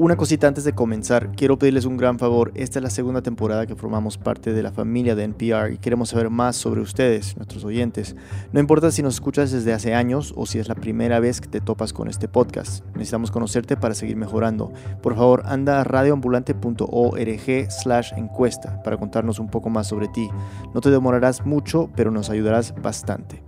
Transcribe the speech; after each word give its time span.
Una 0.00 0.16
cosita 0.16 0.48
antes 0.48 0.64
de 0.64 0.72
comenzar, 0.72 1.30
quiero 1.36 1.58
pedirles 1.58 1.84
un 1.84 1.98
gran 1.98 2.18
favor. 2.18 2.52
Esta 2.54 2.78
es 2.78 2.82
la 2.82 2.88
segunda 2.88 3.20
temporada 3.20 3.66
que 3.66 3.76
formamos 3.76 4.16
parte 4.16 4.54
de 4.54 4.62
la 4.62 4.72
familia 4.72 5.14
de 5.14 5.24
NPR 5.24 5.74
y 5.74 5.76
queremos 5.76 6.08
saber 6.08 6.30
más 6.30 6.56
sobre 6.56 6.80
ustedes, 6.80 7.36
nuestros 7.36 7.66
oyentes. 7.66 8.16
No 8.50 8.60
importa 8.60 8.90
si 8.92 9.02
nos 9.02 9.16
escuchas 9.16 9.50
desde 9.50 9.74
hace 9.74 9.92
años 9.92 10.32
o 10.38 10.46
si 10.46 10.58
es 10.58 10.68
la 10.68 10.74
primera 10.74 11.20
vez 11.20 11.42
que 11.42 11.48
te 11.48 11.60
topas 11.60 11.92
con 11.92 12.08
este 12.08 12.28
podcast. 12.28 12.82
Necesitamos 12.94 13.30
conocerte 13.30 13.76
para 13.76 13.92
seguir 13.92 14.16
mejorando. 14.16 14.72
Por 15.02 15.16
favor, 15.16 15.42
anda 15.44 15.82
a 15.82 15.84
radioambulante.org 15.84 17.70
slash 17.70 18.12
encuesta 18.16 18.82
para 18.82 18.96
contarnos 18.96 19.38
un 19.38 19.50
poco 19.50 19.68
más 19.68 19.86
sobre 19.86 20.08
ti. 20.08 20.30
No 20.72 20.80
te 20.80 20.88
demorarás 20.88 21.44
mucho, 21.44 21.90
pero 21.94 22.10
nos 22.10 22.30
ayudarás 22.30 22.74
bastante. 22.80 23.44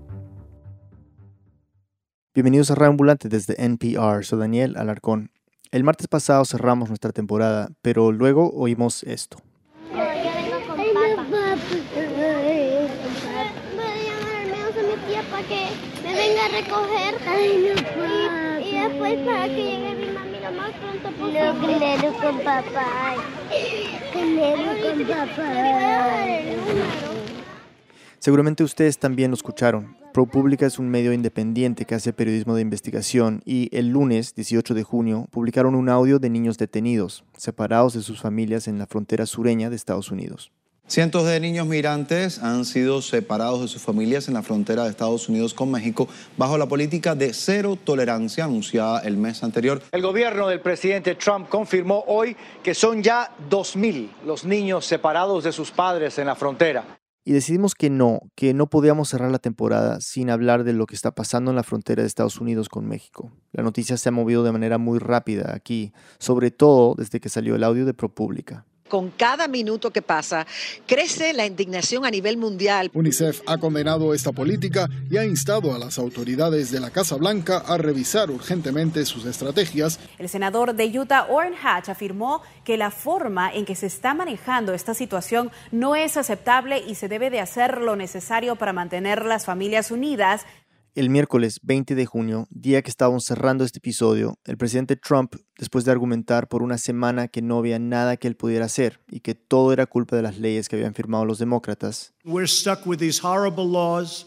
Bienvenidos 2.35 2.71
a 2.71 2.75
Radio 2.75 2.91
Ambulante 2.91 3.31
desde 3.31 3.55
NPR. 3.65 4.23
Soy 4.23 4.39
Daniel 4.39 4.77
Alarcón. 4.77 5.31
El 5.73 5.85
martes 5.85 6.07
pasado 6.07 6.45
cerramos 6.45 6.91
nuestra 6.91 7.13
temporada, 7.13 7.71
pero 7.81 8.13
luego 8.13 8.53
oímos 8.53 9.03
esto. 9.05 9.39
Seguramente 28.19 28.63
ustedes 28.63 28.99
también 28.99 29.31
lo 29.31 29.37
escucharon. 29.37 30.02
ProPublica 30.13 30.67
es 30.67 30.79
un 30.79 30.91
medio 30.91 31.15
independiente 31.15 31.87
que 31.87 31.95
hace 31.95 32.13
periodismo 32.13 32.55
de 32.55 32.61
investigación 32.61 33.41
y 33.47 33.75
el 33.77 33.89
lunes 33.89 34.35
18 34.35 34.75
de 34.75 34.83
junio 34.83 35.27
publicaron 35.31 35.75
un 35.75 35.89
audio 35.89 36.19
de 36.19 36.29
niños 36.29 36.59
detenidos, 36.59 37.25
separados 37.35 37.95
de 37.95 38.03
sus 38.03 38.21
familias 38.21 38.69
en 38.69 38.79
la 38.79 38.87
frontera 38.87 39.25
sureña 39.25 39.71
de 39.71 39.77
Estados 39.77 40.11
Unidos. 40.11 40.53
Cientos 40.87 41.25
de 41.27 41.41
niños 41.41 41.67
migrantes 41.67 42.41
han 42.41 42.67
sido 42.67 43.01
separados 43.01 43.63
de 43.63 43.69
sus 43.69 43.81
familias 43.81 44.29
en 44.29 44.35
la 44.35 44.43
frontera 44.43 44.85
de 44.85 44.91
Estados 44.91 45.31
Unidos 45.31 45.55
con 45.55 45.71
México 45.71 46.07
bajo 46.37 46.59
la 46.59 46.67
política 46.67 47.15
de 47.15 47.33
cero 47.33 47.79
tolerancia 47.83 48.45
anunciada 48.45 49.01
el 49.01 49.17
mes 49.17 49.43
anterior. 49.43 49.81
El 49.93 50.03
gobierno 50.03 50.49
del 50.49 50.61
presidente 50.61 51.15
Trump 51.15 51.49
confirmó 51.49 52.05
hoy 52.07 52.37
que 52.63 52.75
son 52.75 53.03
ya 53.03 53.31
2.000 53.49 54.11
los 54.27 54.45
niños 54.45 54.85
separados 54.85 55.45
de 55.45 55.53
sus 55.53 55.71
padres 55.71 56.19
en 56.19 56.27
la 56.27 56.35
frontera. 56.35 56.85
Y 57.25 57.33
decidimos 57.33 57.75
que 57.77 57.89
no, 57.89 58.21
que 58.35 58.53
no 58.53 58.69
podíamos 58.69 59.11
cerrar 59.11 59.31
la 59.31 59.39
temporada 59.39 60.01
sin 60.01 60.29
hablar 60.29 60.65
de 60.65 60.73
lo 60.73 60.87
que 60.87 60.97
está 60.97 61.15
pasando 61.15 61.53
en 61.53 61.57
la 61.57 61.63
frontera 61.63 62.03
de 62.03 62.09
Estados 62.09 62.41
Unidos 62.41 62.69
con 62.69 62.87
México. 62.87 63.31
La 63.53 63.63
noticia 63.63 63.97
se 63.97 64.09
ha 64.09 64.13
movido 64.13 64.43
de 64.43 64.51
manera 64.51 64.79
muy 64.79 64.99
rápida 64.99 65.55
aquí, 65.55 65.93
sobre 66.19 66.51
todo 66.51 66.97
desde 66.97 67.21
que 67.21 67.29
salió 67.29 67.55
el 67.55 67.63
audio 67.63 67.87
de 67.87 67.95
ProPublica. 67.95 68.67
Con 68.93 69.09
cada 69.09 69.49
minuto 69.49 69.91
que 69.91 70.03
pasa, 70.03 70.47
crece 70.87 71.33
la 71.33 71.47
indignación 71.47 72.05
a 72.05 72.11
nivel 72.11 72.37
mundial. 72.37 72.91
UNICEF 72.93 73.41
ha 73.47 73.57
condenado 73.57 74.13
esta 74.13 74.33
política 74.33 74.87
y 75.11 75.17
ha 75.17 75.25
instado 75.25 75.75
a 75.75 75.79
las 75.79 75.99
autoridades 75.99 76.71
de 76.71 76.79
la 76.79 76.91
Casa 76.91 77.17
Blanca 77.17 77.57
a 77.67 77.79
revisar 77.79 78.31
urgentemente 78.31 79.07
sus 79.07 79.25
estrategias. 79.25 79.99
El 80.19 80.29
senador 80.29 80.75
de 80.75 80.99
Utah, 80.99 81.25
Orrin 81.31 81.55
Hatch, 81.55 81.89
afirmó 81.89 82.43
que 82.65 82.77
la 82.77 82.91
forma 82.91 83.51
en 83.51 83.65
que 83.65 83.77
se 83.77 83.87
está 83.87 84.13
manejando 84.13 84.75
esta 84.75 84.93
situación 84.93 85.51
no 85.71 85.97
es 85.97 86.19
aceptable 86.19 86.85
y 86.87 86.95
se 86.95 87.09
debe 87.09 87.31
de 87.31 87.41
hacer 87.41 87.81
lo 87.81 87.97
necesario 87.97 88.57
para 88.57 88.75
mantener 88.75 89.25
las 89.25 89.47
familias 89.47 89.91
unidas. 89.91 90.45
El 90.95 91.09
miércoles 91.09 91.59
20 91.63 91.95
de 91.95 92.05
junio, 92.05 92.47
día 92.51 92.83
que 92.83 92.91
estábamos 92.91 93.25
cerrando 93.25 93.65
este 93.65 93.79
episodio, 93.79 94.37
el 94.45 94.59
presidente 94.59 94.95
Trump, 94.95 95.37
después 95.57 95.87
de 95.87 95.91
argumentar 95.91 96.49
por 96.49 96.63
una 96.63 96.77
semana 96.77 97.29
que 97.29 97.41
no 97.41 97.57
había 97.57 97.79
nada 97.79 98.19
que 98.19 98.29
él 98.29 98.37
pudiera 98.37 98.67
hacer 98.67 99.01
y 99.11 99.21
que 99.21 99.35
todo 99.35 99.73
era 99.73 99.87
culpa 99.87 100.17
de 100.17 100.23
las 100.23 100.37
leyes 100.37 100.69
que 100.69 100.77
habían 100.77 100.93
firmado 100.93 101.25
los 101.25 101.39
demócratas, 101.39 102.13
We're 102.27 102.47
stuck 102.47 102.87
with 102.87 102.99
these 102.99 103.27
horrible 103.27 103.67
laws. 103.67 104.27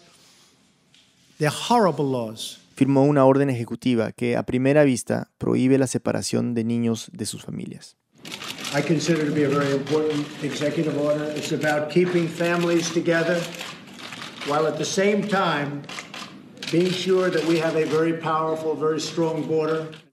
They're 1.38 1.56
horrible 1.70 2.06
laws. 2.06 2.60
firmó 2.76 3.04
una 3.04 3.26
orden 3.26 3.52
ejecutiva 3.52 4.12
que 4.12 4.36
a 4.36 4.42
primera 4.44 4.84
vista 4.84 5.30
prohíbe 5.38 5.78
la 5.78 5.86
separación 5.86 6.56
de 6.56 6.64
niños 6.64 7.12
de 7.14 7.28
sus 7.28 7.44
familias. 7.44 7.96
I 8.76 8.82
consider 8.82 9.22
it 9.22 9.30
to 9.30 9.36
be 9.36 9.46
a 9.46 9.50
very 9.50 9.72
important 9.72 10.26
executive 10.42 10.98
order. 11.00 11.32
It's 11.38 11.54
about 11.54 11.92
keeping 11.92 12.28
families 12.28 12.92
together 12.92 13.40
while 14.48 14.66
at 14.68 14.78
the 14.78 14.86
same 14.86 15.28
time 15.28 15.84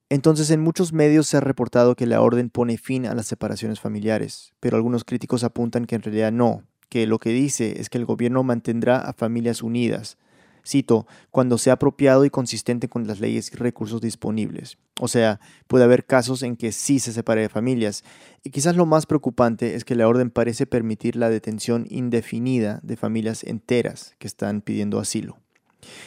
Entonces, 0.09 0.51
en 0.51 0.61
muchos 0.61 0.93
medios 0.93 1.27
se 1.27 1.37
ha 1.37 1.41
reportado 1.41 1.97
que 1.97 2.07
la 2.07 2.21
orden 2.21 2.51
pone 2.51 2.79
fin 2.79 3.07
a 3.07 3.15
las 3.15 3.27
separaciones 3.27 3.81
familiares, 3.81 4.53
pero 4.61 4.77
algunos 4.77 5.05
críticos 5.05 5.43
apuntan 5.43 5.87
que 5.87 5.97
en 5.97 6.03
realidad 6.03 6.31
no, 6.31 6.63
que 6.89 7.09
lo 7.09 7.19
que 7.19 7.31
dice 7.31 7.81
es 7.81 7.91
que 7.91 7.99
el 7.99 8.05
gobierno 8.05 8.45
mantendrá 8.45 8.99
a 8.99 9.13
familias 9.13 9.63
unidas, 9.63 10.19
cito, 10.65 11.09
cuando 11.33 11.59
sea 11.59 11.73
apropiado 11.73 12.25
y 12.25 12.31
consistente 12.31 12.89
con 12.89 13.09
las 13.09 13.19
leyes 13.19 13.51
y 13.53 13.57
recursos 13.57 14.01
disponibles. 14.01 14.79
O 15.01 15.09
sea, 15.09 15.41
puede 15.67 15.83
haber 15.83 16.05
casos 16.05 16.45
en 16.45 16.55
que 16.55 16.71
sí 16.71 17.01
se 17.01 17.13
separe 17.13 17.41
de 17.41 17.49
familias, 17.49 18.05
y 18.45 18.51
quizás 18.51 18.77
lo 18.77 18.87
más 18.87 19.07
preocupante 19.07 19.75
es 19.75 19.85
que 19.85 19.97
la 19.97 20.07
orden 20.07 20.31
parece 20.31 20.67
permitir 20.67 21.17
la 21.17 21.29
detención 21.29 21.87
indefinida 21.89 22.79
de 22.85 22.97
familias 22.97 23.43
enteras 23.43 24.15
que 24.21 24.29
están 24.29 24.61
pidiendo 24.61 25.01
asilo. 25.01 25.42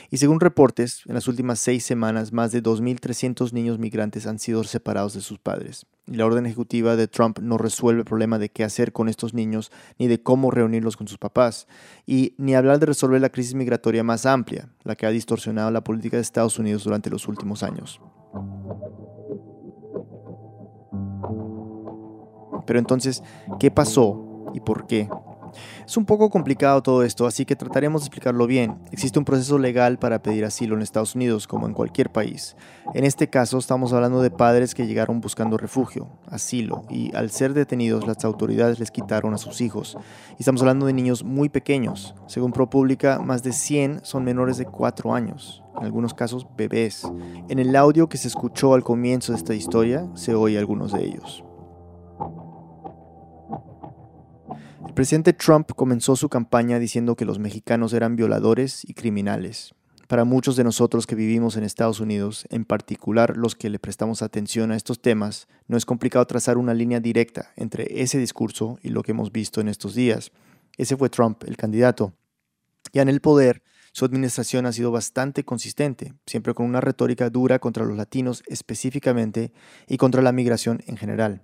Y 0.09 0.17
según 0.17 0.39
reportes, 0.39 1.01
en 1.05 1.15
las 1.15 1.27
últimas 1.27 1.59
seis 1.59 1.85
semanas, 1.85 2.31
más 2.33 2.51
de 2.51 2.63
2.300 2.63 3.51
niños 3.53 3.79
migrantes 3.79 4.27
han 4.27 4.39
sido 4.39 4.63
separados 4.63 5.13
de 5.13 5.21
sus 5.21 5.39
padres. 5.39 5.85
Y 6.07 6.15
la 6.15 6.25
orden 6.25 6.45
ejecutiva 6.45 6.95
de 6.95 7.07
Trump 7.07 7.39
no 7.39 7.57
resuelve 7.57 8.01
el 8.01 8.05
problema 8.05 8.37
de 8.37 8.49
qué 8.49 8.63
hacer 8.63 8.91
con 8.91 9.09
estos 9.09 9.33
niños, 9.33 9.71
ni 9.97 10.07
de 10.07 10.21
cómo 10.21 10.51
reunirlos 10.51 10.97
con 10.97 11.07
sus 11.07 11.17
papás, 11.17 11.67
y 12.05 12.35
ni 12.37 12.55
hablar 12.55 12.79
de 12.79 12.85
resolver 12.85 13.21
la 13.21 13.29
crisis 13.29 13.55
migratoria 13.55 14.03
más 14.03 14.25
amplia, 14.25 14.69
la 14.83 14.95
que 14.95 15.05
ha 15.05 15.11
distorsionado 15.11 15.71
la 15.71 15.83
política 15.83 16.17
de 16.17 16.21
Estados 16.21 16.59
Unidos 16.59 16.83
durante 16.83 17.09
los 17.09 17.27
últimos 17.27 17.63
años. 17.63 17.99
Pero 22.65 22.79
entonces, 22.79 23.23
¿qué 23.59 23.71
pasó 23.71 24.51
y 24.53 24.59
por 24.59 24.87
qué? 24.87 25.09
Es 25.85 25.97
un 25.97 26.05
poco 26.05 26.29
complicado 26.29 26.81
todo 26.81 27.03
esto, 27.03 27.25
así 27.27 27.45
que 27.45 27.55
trataremos 27.55 28.01
de 28.01 28.07
explicarlo 28.07 28.47
bien. 28.47 28.77
Existe 28.91 29.19
un 29.19 29.25
proceso 29.25 29.57
legal 29.57 29.97
para 29.97 30.21
pedir 30.21 30.45
asilo 30.45 30.75
en 30.75 30.81
Estados 30.81 31.15
Unidos, 31.15 31.47
como 31.47 31.67
en 31.67 31.73
cualquier 31.73 32.11
país. 32.11 32.55
En 32.93 33.05
este 33.05 33.29
caso 33.29 33.57
estamos 33.57 33.93
hablando 33.93 34.21
de 34.21 34.31
padres 34.31 34.75
que 34.75 34.87
llegaron 34.87 35.21
buscando 35.21 35.57
refugio, 35.57 36.09
asilo, 36.27 36.83
y 36.89 37.15
al 37.15 37.31
ser 37.31 37.53
detenidos 37.53 38.05
las 38.05 38.25
autoridades 38.25 38.79
les 38.79 38.91
quitaron 38.91 39.33
a 39.33 39.37
sus 39.37 39.61
hijos. 39.61 39.97
Y 40.31 40.41
estamos 40.41 40.61
hablando 40.61 40.85
de 40.85 40.93
niños 40.93 41.23
muy 41.23 41.49
pequeños. 41.49 42.15
Según 42.27 42.51
ProPublica, 42.51 43.19
más 43.19 43.43
de 43.43 43.53
100 43.53 44.01
son 44.03 44.23
menores 44.23 44.57
de 44.57 44.65
4 44.65 45.13
años, 45.13 45.63
en 45.77 45.85
algunos 45.85 46.13
casos 46.13 46.47
bebés. 46.57 47.07
En 47.47 47.59
el 47.59 47.75
audio 47.75 48.09
que 48.09 48.17
se 48.17 48.27
escuchó 48.27 48.73
al 48.73 48.83
comienzo 48.83 49.31
de 49.31 49.37
esta 49.37 49.53
historia 49.53 50.07
se 50.15 50.35
oye 50.35 50.57
algunos 50.57 50.91
de 50.91 51.05
ellos. 51.05 51.44
El 54.95 55.03
presidente 55.03 55.33
Trump 55.33 55.73
comenzó 55.75 56.15
su 56.15 56.29
campaña 56.29 56.79
diciendo 56.79 57.17
que 57.17 57.25
los 57.25 57.37
mexicanos 57.37 57.91
eran 57.91 58.15
violadores 58.15 58.89
y 58.89 58.93
criminales. 58.93 59.75
Para 60.07 60.23
muchos 60.23 60.55
de 60.55 60.63
nosotros 60.63 61.05
que 61.05 61.15
vivimos 61.15 61.57
en 61.57 61.65
Estados 61.65 61.99
Unidos, 61.99 62.45
en 62.49 62.63
particular 62.63 63.35
los 63.35 63.55
que 63.55 63.69
le 63.69 63.77
prestamos 63.77 64.21
atención 64.21 64.71
a 64.71 64.77
estos 64.77 65.01
temas, 65.01 65.49
no 65.67 65.75
es 65.75 65.85
complicado 65.85 66.25
trazar 66.25 66.57
una 66.57 66.73
línea 66.73 67.01
directa 67.01 67.51
entre 67.57 68.01
ese 68.01 68.17
discurso 68.17 68.79
y 68.81 68.87
lo 68.87 69.03
que 69.03 69.11
hemos 69.11 69.33
visto 69.33 69.59
en 69.59 69.67
estos 69.67 69.95
días. 69.95 70.31
Ese 70.77 70.95
fue 70.95 71.09
Trump, 71.09 71.43
el 71.45 71.57
candidato. 71.57 72.13
Ya 72.93 73.01
en 73.01 73.09
el 73.09 73.19
poder, 73.19 73.63
su 73.91 74.05
administración 74.05 74.65
ha 74.65 74.71
sido 74.71 74.91
bastante 74.91 75.43
consistente, 75.43 76.13
siempre 76.25 76.53
con 76.53 76.67
una 76.67 76.79
retórica 76.79 77.29
dura 77.29 77.59
contra 77.59 77.83
los 77.83 77.97
latinos 77.97 78.43
específicamente 78.47 79.51
y 79.89 79.97
contra 79.97 80.21
la 80.21 80.31
migración 80.31 80.81
en 80.87 80.95
general. 80.95 81.43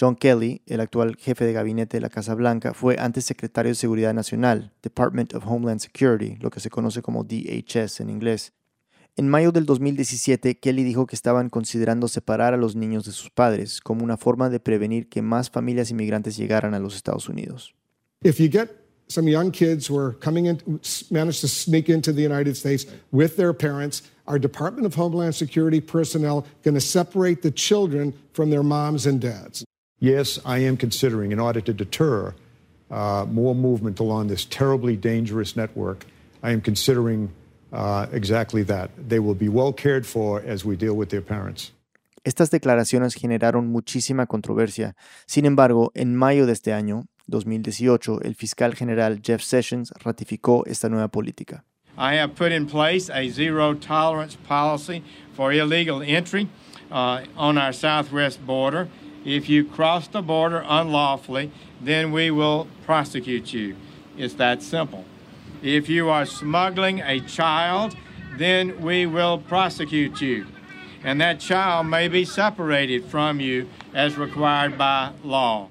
John 0.00 0.14
Kelly, 0.14 0.62
el 0.66 0.80
actual 0.80 1.16
jefe 1.16 1.44
de 1.44 1.52
gabinete 1.52 1.96
de 1.96 2.00
la 2.00 2.08
Casa 2.08 2.34
Blanca, 2.34 2.72
fue 2.72 2.96
antes 3.00 3.24
secretario 3.24 3.70
de 3.70 3.74
Seguridad 3.74 4.14
Nacional, 4.14 4.72
Department 4.80 5.34
of 5.34 5.44
Homeland 5.44 5.80
Security, 5.80 6.36
lo 6.36 6.50
que 6.50 6.60
se 6.60 6.70
conoce 6.70 7.02
como 7.02 7.24
DHS 7.24 8.00
en 8.00 8.10
inglés. 8.10 8.52
En 9.16 9.28
mayo 9.28 9.50
del 9.50 9.66
2017, 9.66 10.60
Kelly 10.60 10.84
dijo 10.84 11.06
que 11.06 11.16
estaban 11.16 11.50
considerando 11.50 12.06
separar 12.06 12.54
a 12.54 12.56
los 12.56 12.76
niños 12.76 13.04
de 13.04 13.10
sus 13.10 13.30
padres 13.30 13.80
como 13.80 14.04
una 14.04 14.16
forma 14.16 14.48
de 14.48 14.60
prevenir 14.60 15.08
que 15.08 15.20
más 15.20 15.50
familias 15.50 15.90
inmigrantes 15.90 16.36
llegaran 16.36 16.74
a 16.74 16.78
los 16.78 16.94
Estados 16.94 17.28
Unidos. 17.28 17.74
If 18.22 18.38
you 18.38 18.48
get 18.48 18.70
some 19.08 19.28
young 19.28 19.50
kids 19.50 19.90
who 19.90 19.98
are 19.98 20.16
coming 20.20 20.46
in, 20.46 20.80
manage 21.10 21.40
to 21.40 21.48
sneak 21.48 21.88
into 21.88 22.12
the 22.12 22.22
United 22.22 22.54
States 22.54 22.86
with 23.10 23.34
their 23.36 23.52
parents, 23.52 24.04
our 24.28 24.38
Department 24.38 24.86
of 24.86 24.94
Homeland 24.94 25.34
Security 25.34 25.80
personnel 25.80 26.46
going 26.62 26.74
to 26.74 26.80
separate 26.80 27.42
the 27.42 27.50
children 27.50 28.14
from 28.32 28.50
their 28.50 28.62
moms 28.62 29.04
and 29.04 29.20
dads. 29.20 29.64
Yes, 30.00 30.38
I 30.44 30.58
am 30.58 30.76
considering, 30.76 31.32
in 31.32 31.40
order 31.40 31.60
to 31.60 31.72
deter 31.72 32.34
uh, 32.90 33.26
more 33.28 33.54
movement 33.54 33.98
along 33.98 34.28
this 34.28 34.44
terribly 34.44 34.96
dangerous 34.96 35.56
network, 35.56 36.06
I 36.42 36.52
am 36.52 36.60
considering 36.60 37.30
uh, 37.72 38.06
exactly 38.12 38.62
that. 38.64 38.90
They 38.96 39.18
will 39.18 39.34
be 39.34 39.48
well 39.48 39.72
cared 39.72 40.06
for 40.06 40.40
as 40.40 40.64
we 40.64 40.76
deal 40.76 40.94
with 40.94 41.10
their 41.10 41.22
parents. 41.22 41.72
Estas 42.24 42.50
declaraciones 42.50 43.14
generaron 43.14 43.72
muchísima 43.72 44.26
controversia. 44.26 44.94
Sin 45.26 45.46
embargo, 45.46 45.90
en 45.94 46.14
mayo 46.16 46.46
de 46.46 46.52
este 46.52 46.72
año, 46.72 47.06
2018, 47.26 48.20
el 48.24 48.34
fiscal 48.34 48.74
general 48.74 49.20
Jeff 49.22 49.42
Sessions 49.42 49.92
ratificó 50.04 50.64
esta 50.66 50.88
nueva 50.88 51.08
política. 51.08 51.64
I 51.96 52.14
have 52.14 52.36
put 52.36 52.52
in 52.52 52.66
place 52.66 53.10
a 53.10 53.28
zero 53.28 53.74
tolerance 53.74 54.36
policy 54.36 55.02
for 55.32 55.52
illegal 55.52 56.00
entry 56.00 56.48
uh, 56.92 57.22
on 57.36 57.58
our 57.58 57.72
southwest 57.72 58.44
border. 58.46 58.88
If 59.24 59.48
you 59.48 59.64
cross 59.64 60.08
the 60.08 60.22
border 60.22 60.64
unlawfully, 60.68 61.50
then 61.80 62.12
we 62.12 62.30
will 62.30 62.66
prosecute 62.84 63.52
you. 63.52 63.76
It's 64.16 64.34
that 64.34 64.62
simple. 64.62 65.04
If 65.62 65.88
you 65.88 66.08
are 66.08 66.24
smuggling 66.24 67.00
a 67.00 67.20
child, 67.20 67.96
then 68.38 68.80
we 68.80 69.06
will 69.06 69.38
prosecute 69.38 70.20
you. 70.20 70.46
And 71.04 71.20
that 71.20 71.38
child 71.38 71.86
may 71.86 72.08
be 72.08 72.24
separated 72.24 73.04
from 73.04 73.40
you 73.40 73.68
as 73.94 74.16
required 74.16 74.76
by 74.76 75.12
law. 75.24 75.70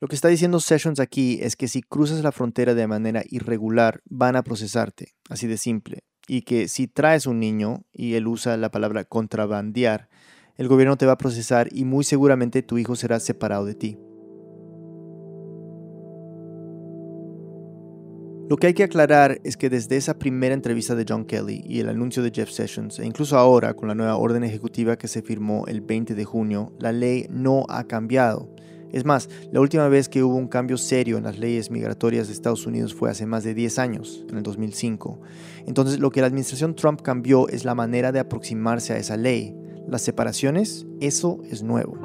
Lo 0.00 0.08
que 0.08 0.16
está 0.16 0.28
diciendo 0.28 0.60
Sessions 0.60 1.00
aquí 1.00 1.38
es 1.42 1.56
que 1.56 1.66
si 1.66 1.80
cruzas 1.80 2.22
la 2.22 2.30
frontera 2.30 2.74
de 2.74 2.86
manera 2.86 3.22
irregular, 3.30 4.02
van 4.04 4.36
a 4.36 4.42
procesarte, 4.42 5.14
así 5.30 5.46
de 5.46 5.56
simple. 5.56 6.04
Y 6.28 6.42
que 6.42 6.68
si 6.68 6.88
traes 6.88 7.26
un 7.26 7.40
niño, 7.40 7.84
y 7.92 8.14
él 8.14 8.26
usa 8.26 8.56
la 8.56 8.70
palabra 8.70 9.04
contrabandear, 9.04 10.08
el 10.56 10.68
gobierno 10.68 10.96
te 10.96 11.06
va 11.06 11.12
a 11.12 11.18
procesar 11.18 11.68
y 11.72 11.84
muy 11.84 12.04
seguramente 12.04 12.62
tu 12.62 12.78
hijo 12.78 12.94
será 12.96 13.18
separado 13.20 13.64
de 13.64 13.74
ti. 13.74 13.98
Lo 18.48 18.56
que 18.56 18.66
hay 18.66 18.74
que 18.74 18.84
aclarar 18.84 19.40
es 19.42 19.56
que 19.56 19.70
desde 19.70 19.96
esa 19.96 20.18
primera 20.18 20.54
entrevista 20.54 20.94
de 20.94 21.06
John 21.08 21.24
Kelly 21.24 21.64
y 21.66 21.80
el 21.80 21.88
anuncio 21.88 22.22
de 22.22 22.30
Jeff 22.30 22.50
Sessions, 22.50 22.98
e 22.98 23.06
incluso 23.06 23.38
ahora 23.38 23.72
con 23.74 23.88
la 23.88 23.94
nueva 23.94 24.16
orden 24.16 24.44
ejecutiva 24.44 24.98
que 24.98 25.08
se 25.08 25.22
firmó 25.22 25.66
el 25.66 25.80
20 25.80 26.14
de 26.14 26.24
junio, 26.24 26.72
la 26.78 26.92
ley 26.92 27.26
no 27.30 27.64
ha 27.70 27.84
cambiado. 27.84 28.54
Es 28.92 29.04
más, 29.04 29.30
la 29.50 29.60
última 29.60 29.88
vez 29.88 30.08
que 30.10 30.22
hubo 30.22 30.36
un 30.36 30.46
cambio 30.46 30.76
serio 30.76 31.16
en 31.16 31.24
las 31.24 31.38
leyes 31.38 31.70
migratorias 31.70 32.28
de 32.28 32.34
Estados 32.34 32.66
Unidos 32.66 32.94
fue 32.94 33.10
hace 33.10 33.24
más 33.26 33.42
de 33.44 33.54
10 33.54 33.78
años, 33.78 34.24
en 34.28 34.36
el 34.36 34.42
2005. 34.42 35.20
Entonces, 35.66 35.98
lo 35.98 36.10
que 36.10 36.20
la 36.20 36.26
administración 36.26 36.76
Trump 36.76 37.00
cambió 37.00 37.48
es 37.48 37.64
la 37.64 37.74
manera 37.74 38.12
de 38.12 38.20
aproximarse 38.20 38.92
a 38.92 38.98
esa 38.98 39.16
ley. 39.16 39.56
Las 39.88 40.02
separaciones, 40.02 40.86
eso 41.00 41.40
es 41.50 41.62
nuevo. 41.62 41.98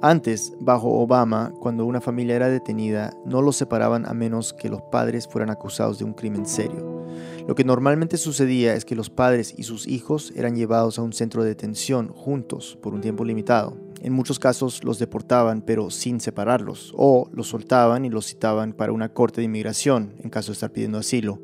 Antes, 0.00 0.52
bajo 0.60 1.00
Obama, 1.00 1.52
cuando 1.60 1.86
una 1.86 2.00
familia 2.00 2.36
era 2.36 2.50
detenida, 2.50 3.16
no 3.24 3.40
los 3.40 3.56
separaban 3.56 4.06
a 4.06 4.12
menos 4.12 4.52
que 4.52 4.68
los 4.68 4.82
padres 4.82 5.26
fueran 5.26 5.48
acusados 5.48 5.98
de 5.98 6.04
un 6.04 6.12
crimen 6.12 6.44
serio. 6.44 7.06
Lo 7.48 7.54
que 7.54 7.64
normalmente 7.64 8.18
sucedía 8.18 8.74
es 8.74 8.84
que 8.84 8.96
los 8.96 9.08
padres 9.08 9.54
y 9.56 9.62
sus 9.62 9.86
hijos 9.86 10.30
eran 10.36 10.56
llevados 10.56 10.98
a 10.98 11.02
un 11.02 11.14
centro 11.14 11.42
de 11.42 11.48
detención 11.48 12.08
juntos 12.08 12.78
por 12.82 12.92
un 12.92 13.00
tiempo 13.00 13.24
limitado. 13.24 13.78
En 14.02 14.12
muchos 14.12 14.38
casos 14.38 14.84
los 14.84 14.98
deportaban 14.98 15.62
pero 15.62 15.90
sin 15.90 16.20
separarlos, 16.20 16.92
o 16.96 17.30
los 17.32 17.48
soltaban 17.48 18.04
y 18.04 18.10
los 18.10 18.26
citaban 18.26 18.74
para 18.74 18.92
una 18.92 19.14
corte 19.14 19.40
de 19.40 19.46
inmigración 19.46 20.16
en 20.22 20.28
caso 20.28 20.48
de 20.48 20.54
estar 20.54 20.70
pidiendo 20.70 20.98
asilo. 20.98 21.40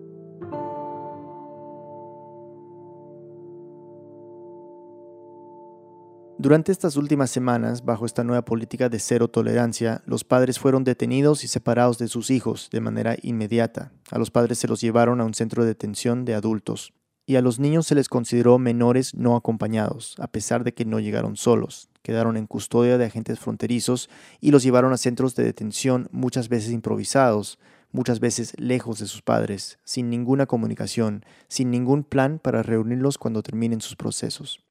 Durante 6.42 6.72
estas 6.72 6.96
últimas 6.96 7.31
semanas, 7.31 7.84
bajo 7.84 8.06
esta 8.06 8.25
nueva 8.25 8.46
política 8.46 8.88
de 8.88 8.98
cero 8.98 9.28
tolerancia, 9.28 10.00
los 10.06 10.25
padres 10.25 10.58
fueron 10.58 10.84
detenidos 10.84 11.44
y 11.44 11.48
separados 11.48 11.98
de 11.98 12.08
sus 12.08 12.31
hijos 12.31 12.70
de 12.72 12.81
manera 12.81 13.14
inmediata. 13.20 13.92
A 14.10 14.19
los 14.19 14.31
padres 14.31 14.58
se 14.58 14.66
los 14.66 14.81
llevaron 14.81 15.20
a 15.20 15.26
un 15.26 15.34
centro 15.34 15.64
de 15.64 15.69
detención 15.69 16.25
de 16.25 16.32
adultos. 16.32 16.94
Y 17.26 17.37
a 17.37 17.42
los 17.42 17.58
niños 17.58 17.87
se 17.87 17.94
les 17.94 18.08
consideró 18.08 18.58
menores 18.58 19.14
no 19.14 19.37
acompañados, 19.37 20.14
a 20.19 20.28
pesar 20.28 20.64
de 20.64 20.72
que 20.72 20.87
no 20.87 20.98
llegaron 20.98 21.37
solos 21.37 21.90
quedaron 22.02 22.38
en 22.38 22.46
custodia 22.46 22.98
de 22.98 23.04
agentes 23.04 23.38
fronterizos 23.38 24.08
y 24.40 24.50
los 24.50 24.62
llevaron 24.62 24.92
a 24.94 24.96
centros 24.96 25.34
de 25.34 25.44
detención 25.44 26.08
muchas 26.10 26.48
veces 26.48 26.72
improvisados, 26.72 27.58
muchas 27.92 28.20
veces 28.20 28.54
lejos 28.58 28.98
de 29.00 29.06
sus 29.06 29.22
padres, 29.22 29.78
sin 29.84 30.08
ninguna 30.08 30.46
comunicación, 30.46 31.25
sin 31.48 31.70
ningún 31.70 32.04
plan 32.04 32.38
para 32.38 32.62
reunirlos 32.62 33.19
cuando 33.19 33.42
terminen 33.42 33.81
sus 33.81 33.96
procesos. 33.96 34.64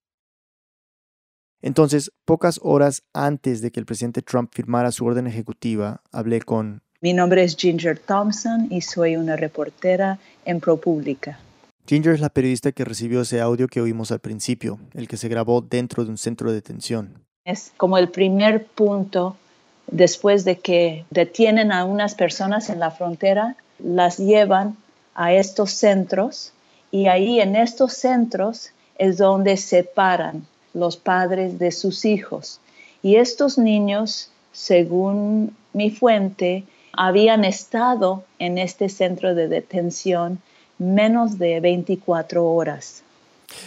Entonces, 1.61 2.11
pocas 2.25 2.59
horas 2.63 3.03
antes 3.13 3.61
de 3.61 3.71
que 3.71 3.79
el 3.79 3.85
presidente 3.85 4.21
Trump 4.21 4.51
firmara 4.53 4.91
su 4.91 5.05
orden 5.05 5.27
ejecutiva, 5.27 6.01
hablé 6.11 6.41
con... 6.41 6.81
Mi 7.01 7.13
nombre 7.13 7.43
es 7.43 7.55
Ginger 7.55 7.99
Thompson 7.99 8.67
y 8.69 8.81
soy 8.81 9.15
una 9.15 9.35
reportera 9.35 10.19
en 10.45 10.59
ProPublica. 10.59 11.39
Ginger 11.85 12.13
es 12.13 12.21
la 12.21 12.29
periodista 12.29 12.71
que 12.71 12.85
recibió 12.85 13.21
ese 13.21 13.41
audio 13.41 13.67
que 13.67 13.81
oímos 13.81 14.11
al 14.11 14.19
principio, 14.19 14.79
el 14.93 15.07
que 15.07 15.17
se 15.17 15.27
grabó 15.27 15.61
dentro 15.61 16.03
de 16.03 16.11
un 16.11 16.17
centro 16.17 16.49
de 16.49 16.55
detención. 16.55 17.23
Es 17.45 17.71
como 17.77 17.97
el 17.97 18.09
primer 18.09 18.65
punto 18.65 19.37
después 19.87 20.45
de 20.45 20.59
que 20.59 21.05
detienen 21.09 21.71
a 21.71 21.85
unas 21.85 22.15
personas 22.15 22.69
en 22.69 22.79
la 22.79 22.91
frontera, 22.91 23.55
las 23.79 24.17
llevan 24.17 24.77
a 25.15 25.33
estos 25.33 25.71
centros 25.71 26.53
y 26.91 27.07
ahí 27.07 27.41
en 27.41 27.55
estos 27.55 27.93
centros 27.93 28.71
es 28.97 29.17
donde 29.17 29.57
separan 29.57 30.45
los 30.73 30.97
padres 30.97 31.59
de 31.59 31.71
sus 31.71 32.05
hijos. 32.05 32.59
Y 33.01 33.15
estos 33.15 33.57
niños, 33.57 34.29
según 34.51 35.55
mi 35.73 35.89
fuente, 35.91 36.63
habían 36.93 37.45
estado 37.45 38.23
en 38.39 38.57
este 38.57 38.89
centro 38.89 39.35
de 39.35 39.47
detención 39.47 40.41
menos 40.77 41.37
de 41.37 41.59
24 41.59 42.45
horas. 42.45 43.03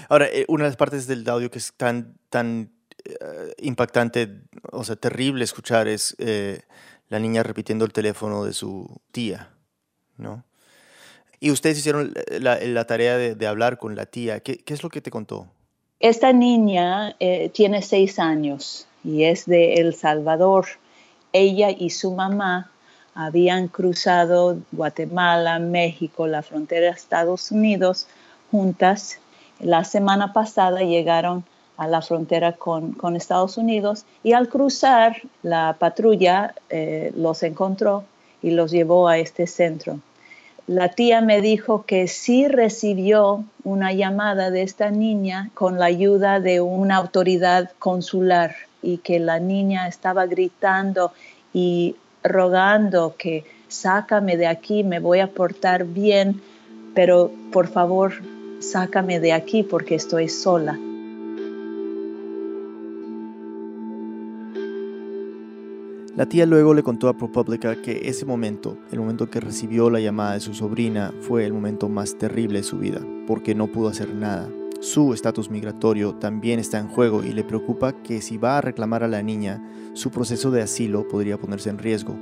Ahora, 0.08 0.26
eh, 0.26 0.44
una 0.48 0.64
de 0.64 0.70
las 0.70 0.76
partes 0.76 1.06
del 1.06 1.28
audio 1.28 1.50
que 1.50 1.58
es 1.58 1.72
tan, 1.76 2.14
tan 2.30 2.70
eh, 3.04 3.54
impactante, 3.58 4.28
o 4.70 4.84
sea, 4.84 4.96
terrible 4.96 5.44
escuchar 5.44 5.88
es 5.88 6.14
eh, 6.18 6.62
la 7.08 7.18
niña 7.18 7.42
repitiendo 7.42 7.84
el 7.84 7.92
teléfono 7.92 8.44
de 8.44 8.52
su 8.52 9.00
tía, 9.12 9.50
¿no? 10.16 10.44
Y 11.40 11.50
ustedes 11.50 11.78
hicieron 11.78 12.14
la, 12.30 12.86
tarea 12.86 13.18
de, 13.18 13.46
hablar 13.48 13.76
con 13.78 13.96
la 13.96 14.06
tía. 14.06 14.38
¿Qué, 14.38 14.58
¿Qué, 14.58 14.74
es 14.74 14.84
lo 14.84 14.90
que 14.90 15.00
te 15.00 15.10
contó? 15.10 15.50
Esta 16.02 16.32
niña 16.32 17.14
tiene 17.52 17.80
seis 17.80 18.18
años 18.18 18.88
y 19.04 19.22
es 19.22 19.46
de 19.46 19.74
El 19.74 19.94
Salvador. 19.94 20.66
Ella 21.32 21.70
y 21.70 21.90
su 21.90 22.10
mamá 22.10 22.72
habían 23.14 23.68
cruzado 23.68 24.58
Guatemala, 24.72 25.60
México, 25.60 26.26
la 26.26 26.42
frontera 26.42 26.86
de 26.86 26.92
Estados 26.92 27.52
Unidos 27.52 28.08
juntas. 28.50 29.20
La 29.60 29.84
semana 29.84 30.32
pasada 30.32 30.80
llegaron 30.80 31.44
a 31.76 31.86
la 31.86 32.02
frontera 32.02 32.50
con, 32.50 32.96
Estados 33.14 33.56
Unidos 33.56 34.04
y 34.24 34.32
al 34.32 34.48
cruzar 34.48 35.22
la 35.44 35.76
patrulla 35.78 36.56
eh, 36.68 37.12
los 37.14 37.44
encontró 37.44 38.02
y 38.42 38.50
los 38.50 38.72
llevó 38.72 39.06
a 39.06 39.18
este 39.18 39.46
centro. 39.46 40.00
La 40.68 40.90
tía 40.90 41.20
me 41.20 41.40
dijo 41.40 41.84
que 41.86 42.06
sí 42.06 42.46
recibió 42.46 43.44
una 43.64 43.92
llamada 43.92 44.50
de 44.50 44.62
esta 44.62 44.90
niña 44.90 45.50
con 45.54 45.78
la 45.78 45.86
ayuda 45.86 46.38
de 46.38 46.60
una 46.60 46.96
autoridad 46.96 47.72
consular 47.78 48.54
y 48.80 48.98
que 48.98 49.18
la 49.18 49.40
niña 49.40 49.88
estaba 49.88 50.26
gritando 50.26 51.12
y 51.52 51.96
rogando 52.22 53.16
que 53.18 53.44
sácame 53.68 54.36
de 54.36 54.46
aquí, 54.46 54.84
me 54.84 55.00
voy 55.00 55.18
a 55.18 55.28
portar 55.28 55.84
bien, 55.84 56.40
pero 56.94 57.32
por 57.52 57.66
favor 57.66 58.12
sácame 58.60 59.18
de 59.18 59.32
aquí 59.32 59.64
porque 59.64 59.96
estoy 59.96 60.28
sola. 60.28 60.78
La 66.14 66.26
tía 66.26 66.44
luego 66.44 66.74
le 66.74 66.82
contó 66.82 67.08
a 67.08 67.16
ProPublica 67.16 67.80
que 67.80 68.02
ese 68.04 68.26
momento, 68.26 68.76
el 68.90 69.00
momento 69.00 69.30
que 69.30 69.40
recibió 69.40 69.88
la 69.88 69.98
llamada 69.98 70.34
de 70.34 70.40
su 70.40 70.52
sobrina, 70.52 71.10
fue 71.22 71.46
el 71.46 71.54
momento 71.54 71.88
más 71.88 72.18
terrible 72.18 72.58
de 72.58 72.64
su 72.64 72.78
vida, 72.78 73.00
porque 73.26 73.54
no 73.54 73.72
pudo 73.72 73.88
hacer 73.88 74.14
nada. 74.14 74.50
Su 74.82 75.14
estatus 75.14 75.48
migratorio 75.48 76.16
también 76.16 76.58
está 76.58 76.78
en 76.78 76.88
juego 76.88 77.24
y 77.24 77.32
le 77.32 77.44
preocupa 77.44 77.94
que 78.02 78.20
si 78.20 78.36
va 78.36 78.58
a 78.58 78.60
reclamar 78.60 79.02
a 79.02 79.08
la 79.08 79.22
niña, 79.22 79.66
su 79.94 80.10
proceso 80.10 80.50
de 80.50 80.60
asilo 80.60 81.08
podría 81.08 81.38
ponerse 81.38 81.70
en 81.70 81.78
riesgo. 81.78 82.14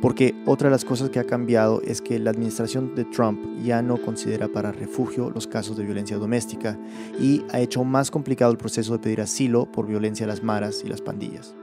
Porque 0.00 0.34
otra 0.46 0.68
de 0.68 0.72
las 0.72 0.86
cosas 0.86 1.10
que 1.10 1.18
ha 1.18 1.24
cambiado 1.24 1.82
es 1.82 2.00
que 2.00 2.18
la 2.18 2.30
administración 2.30 2.94
de 2.94 3.04
Trump 3.04 3.44
ya 3.62 3.82
no 3.82 3.98
considera 3.98 4.48
para 4.48 4.72
refugio 4.72 5.28
los 5.28 5.46
casos 5.46 5.76
de 5.76 5.84
violencia 5.84 6.16
doméstica 6.16 6.78
y 7.20 7.44
ha 7.52 7.60
hecho 7.60 7.84
más 7.84 8.10
complicado 8.10 8.52
el 8.52 8.58
proceso 8.58 8.94
de 8.94 9.00
pedir 9.00 9.20
asilo 9.20 9.70
por 9.70 9.86
violencia 9.86 10.24
a 10.24 10.28
las 10.28 10.42
maras 10.42 10.82
y 10.82 10.88
las 10.88 11.02
pandillas. 11.02 11.54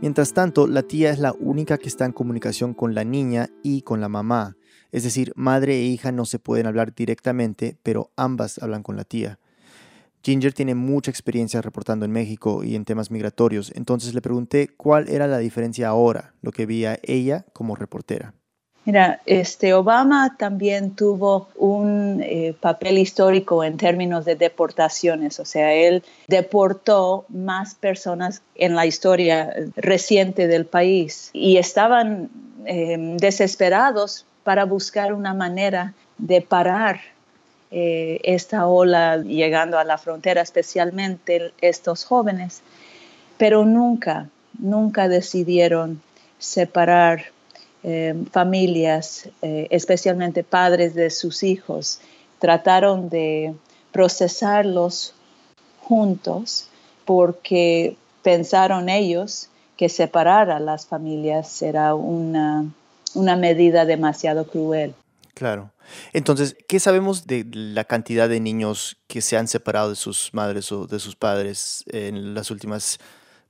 Mientras 0.00 0.34
tanto, 0.34 0.66
la 0.66 0.82
tía 0.82 1.10
es 1.10 1.18
la 1.18 1.32
única 1.32 1.78
que 1.78 1.88
está 1.88 2.04
en 2.04 2.12
comunicación 2.12 2.74
con 2.74 2.94
la 2.94 3.04
niña 3.04 3.50
y 3.62 3.82
con 3.82 4.00
la 4.00 4.08
mamá 4.08 4.56
es 4.92 5.02
decir, 5.02 5.32
madre 5.36 5.76
e 5.76 5.82
hija 5.82 6.10
no 6.10 6.24
se 6.24 6.38
pueden 6.38 6.66
hablar 6.66 6.94
directamente, 6.94 7.76
pero 7.82 8.12
ambas 8.16 8.58
hablan 8.62 8.82
con 8.82 8.96
la 8.96 9.04
tía. 9.04 9.38
Ginger 10.22 10.54
tiene 10.54 10.74
mucha 10.74 11.10
experiencia 11.10 11.60
reportando 11.60 12.04
en 12.04 12.12
México 12.12 12.64
y 12.64 12.74
en 12.74 12.84
temas 12.84 13.10
migratorios, 13.10 13.72
entonces 13.74 14.14
le 14.14 14.22
pregunté 14.22 14.68
cuál 14.68 15.08
era 15.08 15.26
la 15.26 15.38
diferencia 15.38 15.88
ahora, 15.88 16.34
lo 16.40 16.50
que 16.50 16.66
veía 16.66 16.98
ella 17.02 17.44
como 17.52 17.76
reportera. 17.76 18.34
Mira, 18.86 19.20
este 19.26 19.74
Obama 19.74 20.36
también 20.38 20.92
tuvo 20.92 21.48
un 21.56 22.22
eh, 22.22 22.54
papel 22.60 22.98
histórico 22.98 23.64
en 23.64 23.78
términos 23.78 24.24
de 24.24 24.36
deportaciones, 24.36 25.40
o 25.40 25.44
sea, 25.44 25.72
él 25.72 26.04
deportó 26.28 27.24
más 27.28 27.74
personas 27.74 28.42
en 28.54 28.76
la 28.76 28.86
historia 28.86 29.52
reciente 29.74 30.46
del 30.46 30.66
país 30.66 31.30
y 31.32 31.56
estaban 31.56 32.30
em, 32.64 33.16
desesperados 33.16 34.24
para 34.44 34.64
buscar 34.64 35.12
una 35.12 35.34
manera 35.34 35.92
de 36.16 36.40
parar 36.40 37.00
eh, 37.72 38.20
esta 38.22 38.68
ola 38.68 39.16
llegando 39.16 39.80
a 39.80 39.84
la 39.84 39.98
frontera, 39.98 40.42
especialmente 40.42 41.50
estos 41.60 42.04
jóvenes, 42.04 42.62
pero 43.36 43.64
nunca, 43.64 44.28
nunca 44.60 45.08
decidieron 45.08 46.00
separar 46.38 47.35
eh, 47.82 48.14
familias, 48.32 49.28
eh, 49.42 49.68
especialmente 49.70 50.44
padres 50.44 50.94
de 50.94 51.10
sus 51.10 51.42
hijos, 51.42 52.00
trataron 52.38 53.08
de 53.08 53.54
procesarlos 53.92 55.14
juntos 55.80 56.68
porque 57.04 57.96
pensaron 58.22 58.88
ellos 58.88 59.48
que 59.76 59.88
separar 59.88 60.50
a 60.50 60.58
las 60.58 60.86
familias 60.86 61.62
era 61.62 61.94
una, 61.94 62.64
una 63.14 63.36
medida 63.36 63.84
demasiado 63.84 64.46
cruel. 64.46 64.94
Claro. 65.34 65.70
Entonces, 66.12 66.56
¿qué 66.66 66.80
sabemos 66.80 67.26
de 67.26 67.46
la 67.52 67.84
cantidad 67.84 68.28
de 68.28 68.40
niños 68.40 68.96
que 69.06 69.20
se 69.20 69.36
han 69.36 69.48
separado 69.48 69.90
de 69.90 69.96
sus 69.96 70.30
madres 70.32 70.72
o 70.72 70.86
de 70.86 70.98
sus 70.98 71.14
padres 71.14 71.84
en 71.88 72.34
las 72.34 72.50
últimas 72.50 72.98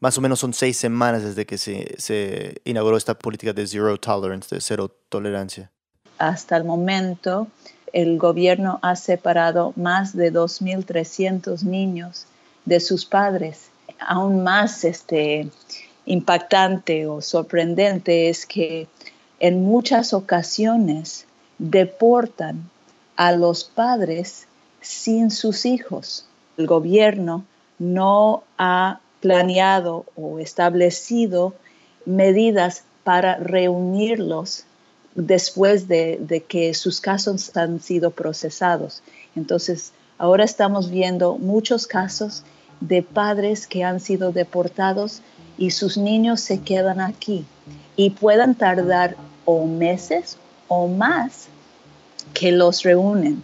más 0.01 0.19
o 0.19 0.21
menos 0.21 0.41
son 0.41 0.53
seis 0.53 0.77
semanas 0.77 1.23
desde 1.23 1.47
que 1.47 1.59
se, 1.59 2.61
inauguró 2.65 2.97
esta 2.97 3.15
política 3.19 3.53
de 3.53 3.67
zero 3.67 3.99
tolerance, 3.99 4.55
de 4.55 4.61
cero 4.61 4.95
tolerancia. 5.09 5.71
Hasta 6.19 6.57
el 6.57 6.65
momento, 6.65 7.49
el 7.93 8.19
gobierno 8.19 8.79
ha 8.83 8.97
separado 8.97 9.73
más 9.77 10.15
de 10.15 10.33
2.300 10.33 11.63
niños 11.63 12.27
de 12.65 12.81
sus 12.81 13.07
padres. 13.07 13.71
Aún 13.99 14.43
más 14.43 14.85
este, 14.85 15.51
impactante 16.05 17.07
o 17.07 17.21
sorprendente 17.21 18.29
es 18.29 18.47
que 18.47 18.89
en 19.41 19.63
muchas 19.63 20.13
ocasiones 20.13 21.27
deportan 21.59 22.71
a 23.17 23.33
los 23.33 23.65
padres 23.65 24.47
sin 24.81 25.31
sus 25.31 25.65
hijos. 25.67 26.27
El 26.57 26.67
gobierno 26.67 27.45
no 27.79 28.45
ha 28.59 29.01
planeado 29.27 30.07
o 30.15 30.39
establecido 30.39 31.53
medidas 32.05 32.85
para 33.03 33.35
reunirlos 33.39 34.67
después 35.17 35.89
de, 35.89 36.45
que 36.47 36.75
sus 36.75 37.01
casos 37.01 37.57
han 37.57 37.81
sido 37.81 38.13
procesados. 38.13 39.03
Entonces, 39.35 39.91
ahora 40.17 40.45
estamos 40.45 40.93
viendo 40.93 41.39
muchos 41.39 41.89
casos 41.89 42.45
de 42.81 43.03
padres 43.03 43.67
que 43.67 43.83
han 43.83 43.99
sido 43.99 44.31
deportados 44.31 45.23
y 45.59 45.73
sus 45.73 45.97
niños 45.97 46.41
se 46.41 46.61
quedan 46.61 47.01
aquí 47.01 47.45
y 47.97 48.11
puedan 48.11 48.55
tardar 48.55 49.17
o 49.45 49.67
meses 49.67 50.39
o 50.69 50.87
más 50.87 51.49
que 52.33 52.53
los 52.53 52.85
reúnen. 52.85 53.43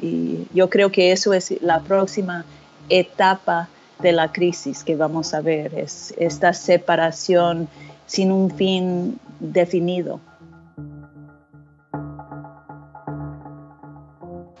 Y 0.00 0.46
yo 0.54 0.70
creo 0.70 0.90
que 0.90 1.12
eso 1.12 1.34
es 1.34 1.52
la 1.60 1.80
próxima 1.80 2.46
etapa 2.88 3.68
de 4.00 4.12
la 4.12 4.32
crisis 4.32 4.84
que 4.84 4.96
vamos 4.96 5.34
a 5.34 5.40
ver, 5.40 5.74
es 5.74 6.14
esta 6.18 6.52
separación 6.52 7.68
sin 8.06 8.32
un 8.32 8.50
fin 8.50 9.20
definido. 9.40 10.20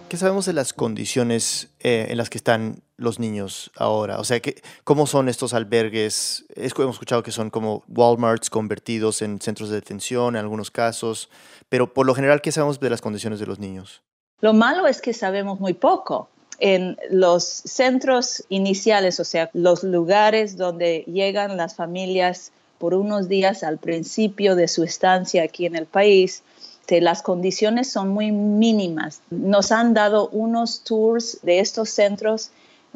¿Qué 0.08 0.16
sabemos 0.16 0.46
de 0.46 0.54
las 0.54 0.72
condiciones 0.72 1.68
eh, 1.80 2.06
en 2.08 2.16
las 2.16 2.30
que 2.30 2.38
están 2.38 2.80
los 2.96 3.18
niños 3.18 3.70
ahora? 3.76 4.18
O 4.18 4.24
sea, 4.24 4.40
¿cómo 4.82 5.06
son 5.06 5.28
estos 5.28 5.52
albergues? 5.52 6.46
hemos 6.56 6.94
escuchado 6.94 7.22
que 7.22 7.30
son 7.30 7.50
como 7.50 7.84
Walmarts 7.88 8.48
convertidos 8.48 9.20
en 9.20 9.38
centros 9.38 9.68
de 9.68 9.76
detención 9.76 10.34
en 10.34 10.40
algunos 10.40 10.70
casos, 10.70 11.28
pero 11.68 11.92
por 11.92 12.06
lo 12.06 12.14
general, 12.14 12.40
¿qué 12.40 12.52
sabemos 12.52 12.80
de 12.80 12.88
las 12.88 13.02
condiciones 13.02 13.38
de 13.38 13.46
los 13.46 13.58
niños? 13.58 14.02
Lo 14.40 14.54
malo 14.54 14.86
es 14.86 15.02
que 15.02 15.12
sabemos 15.12 15.60
muy 15.60 15.74
poco 15.74 16.30
en 16.58 16.98
los 17.10 17.44
centros 17.44 18.44
iniciales, 18.48 19.20
o 19.20 19.24
sea, 19.24 19.50
los 19.52 19.84
lugares 19.84 20.56
donde 20.56 21.04
llegan 21.06 21.56
las 21.56 21.74
familias 21.74 22.52
por 22.78 22.94
unos 22.94 23.28
días 23.28 23.62
al 23.62 23.78
principio 23.78 24.56
de 24.56 24.68
su 24.68 24.82
estancia 24.84 25.42
aquí 25.42 25.66
en 25.66 25.76
el 25.76 25.86
país, 25.86 26.42
las 27.00 27.22
condiciones 27.22 27.90
son 27.90 28.08
muy 28.08 28.32
mínimas. 28.32 29.20
Nos 29.30 29.72
han 29.72 29.94
dado 29.94 30.28
unos 30.30 30.82
tours 30.84 31.38
de 31.42 31.60
estos 31.60 31.90
centros 31.90 32.50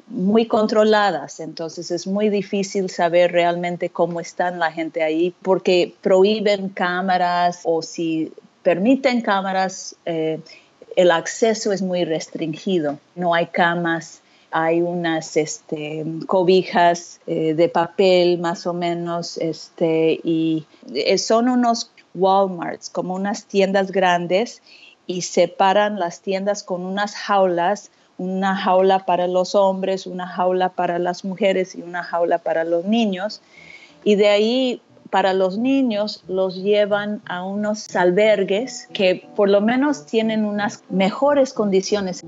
muy 0.08 0.46
controladas, 0.46 1.40
entonces 1.40 1.90
es 1.90 2.06
muy 2.06 2.30
difícil 2.30 2.88
saber 2.88 3.30
realmente 3.30 3.90
cómo 3.90 4.20
están 4.20 4.58
la 4.58 4.72
gente 4.72 5.02
ahí 5.02 5.34
porque 5.42 5.94
prohíben 6.00 6.70
cámaras 6.70 7.60
o 7.64 7.82
si 7.82 8.32
permiten 8.62 9.20
cámaras, 9.20 9.94
eh, 10.06 10.40
el 10.96 11.10
acceso 11.10 11.72
es 11.72 11.82
muy 11.82 12.04
restringido. 12.04 12.98
No 13.14 13.34
hay 13.34 13.46
camas, 13.46 14.22
hay 14.50 14.82
unas 14.82 15.36
este, 15.36 16.04
cobijas 16.26 17.20
eh, 17.26 17.54
de 17.54 17.68
papel 17.68 18.38
más 18.38 18.66
o 18.66 18.74
menos, 18.74 19.38
este, 19.38 20.20
y 20.22 20.66
eh, 20.94 21.18
son 21.18 21.48
unos 21.48 21.90
Walmarts, 22.14 22.90
como 22.90 23.14
unas 23.14 23.46
tiendas 23.46 23.90
grandes, 23.90 24.62
y 25.06 25.22
separan 25.22 25.98
las 25.98 26.20
tiendas 26.20 26.62
con 26.62 26.84
unas 26.84 27.14
jaulas, 27.14 27.90
una 28.18 28.54
jaula 28.54 29.00
para 29.06 29.26
los 29.26 29.54
hombres, 29.54 30.06
una 30.06 30.26
jaula 30.26 30.68
para 30.68 30.98
las 30.98 31.24
mujeres 31.24 31.74
y 31.74 31.82
una 31.82 32.04
jaula 32.04 32.38
para 32.38 32.64
los 32.64 32.84
niños. 32.84 33.40
Y 34.04 34.14
de 34.16 34.28
ahí 34.28 34.82
para 35.12 35.34
los 35.34 35.58
niños 35.58 36.24
los 36.26 36.56
llevan 36.56 37.20
a 37.26 37.44
unos 37.44 37.94
albergues 37.94 38.88
que 38.94 39.28
por 39.36 39.50
lo 39.50 39.60
menos 39.60 40.06
tienen 40.06 40.46
unas 40.46 40.84
mejores 40.88 41.52
condiciones. 41.52 42.22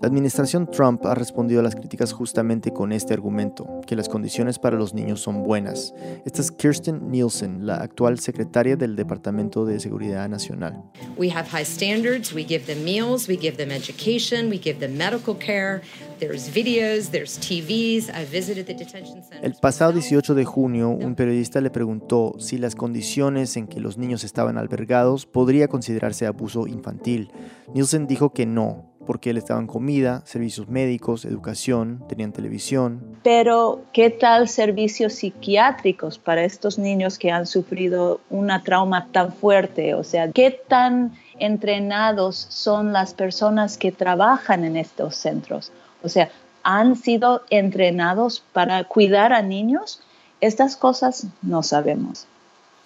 La 0.00 0.08
administración 0.08 0.66
Trump 0.70 1.04
ha 1.04 1.14
respondido 1.14 1.60
a 1.60 1.62
las 1.62 1.76
críticas 1.76 2.14
justamente 2.14 2.72
con 2.72 2.90
este 2.90 3.12
argumento, 3.12 3.82
que 3.86 3.96
las 3.96 4.08
condiciones 4.08 4.58
para 4.58 4.78
los 4.78 4.94
niños 4.94 5.20
son 5.20 5.42
buenas. 5.42 5.92
Esta 6.24 6.40
es 6.40 6.50
Kirsten 6.50 7.10
Nielsen, 7.10 7.66
la 7.66 7.82
actual 7.82 8.18
secretaria 8.18 8.76
del 8.76 8.96
Departamento 8.96 9.66
de 9.66 9.78
Seguridad 9.78 10.26
Nacional. 10.30 10.82
We 11.18 11.30
have 11.30 11.50
high 11.50 11.66
standards, 11.66 12.32
we 12.32 12.46
give 12.46 12.64
them 12.64 12.82
meals, 12.82 13.28
we 13.28 13.36
give 13.36 13.58
them 13.58 13.70
education, 13.70 14.48
we 14.48 14.58
give 14.58 14.78
them 14.78 14.96
medical 14.96 15.36
care. 15.36 15.82
There's 16.18 16.48
videos, 16.50 17.10
there's 17.10 17.38
TVs. 17.38 18.08
I 18.08 18.24
visited 18.24 18.64
the 18.64 18.74
detention. 18.74 19.20
El 19.42 19.52
pasado 19.52 19.92
18 19.92 20.34
de 20.34 20.46
junio, 20.46 20.88
un 20.88 21.14
periodista 21.14 21.60
le 21.60 21.68
preguntó 21.68 22.36
si 22.38 22.56
las 22.56 22.74
condiciones 22.74 23.58
en 23.58 23.66
que 23.66 23.80
los 23.80 23.98
niños 23.98 24.24
estaban 24.24 24.56
albergados 24.56 25.26
podría 25.26 25.68
considerarse 25.68 26.26
abuso 26.26 26.66
infantil. 26.66 27.30
Nielsen 27.74 28.06
dijo 28.06 28.32
que 28.32 28.46
no, 28.46 28.89
porque 29.10 29.34
les 29.34 29.44
daban 29.44 29.66
comida, 29.66 30.22
servicios 30.24 30.68
médicos, 30.68 31.24
educación, 31.24 32.00
tenían 32.08 32.30
televisión. 32.30 33.18
Pero, 33.24 33.82
¿qué 33.92 34.08
tal 34.08 34.46
servicios 34.46 35.14
psiquiátricos 35.14 36.16
para 36.16 36.44
estos 36.44 36.78
niños 36.78 37.18
que 37.18 37.32
han 37.32 37.48
sufrido 37.48 38.20
una 38.30 38.62
trauma 38.62 39.08
tan 39.10 39.32
fuerte? 39.32 39.94
O 39.94 40.04
sea, 40.04 40.30
¿qué 40.30 40.52
tan 40.52 41.18
entrenados 41.40 42.36
son 42.36 42.92
las 42.92 43.12
personas 43.12 43.78
que 43.78 43.90
trabajan 43.90 44.62
en 44.62 44.76
estos 44.76 45.16
centros? 45.16 45.72
O 46.04 46.08
sea, 46.08 46.30
¿han 46.62 46.94
sido 46.94 47.42
entrenados 47.50 48.44
para 48.52 48.84
cuidar 48.84 49.32
a 49.32 49.42
niños? 49.42 50.00
Estas 50.40 50.76
cosas 50.76 51.26
no 51.42 51.64
sabemos 51.64 52.28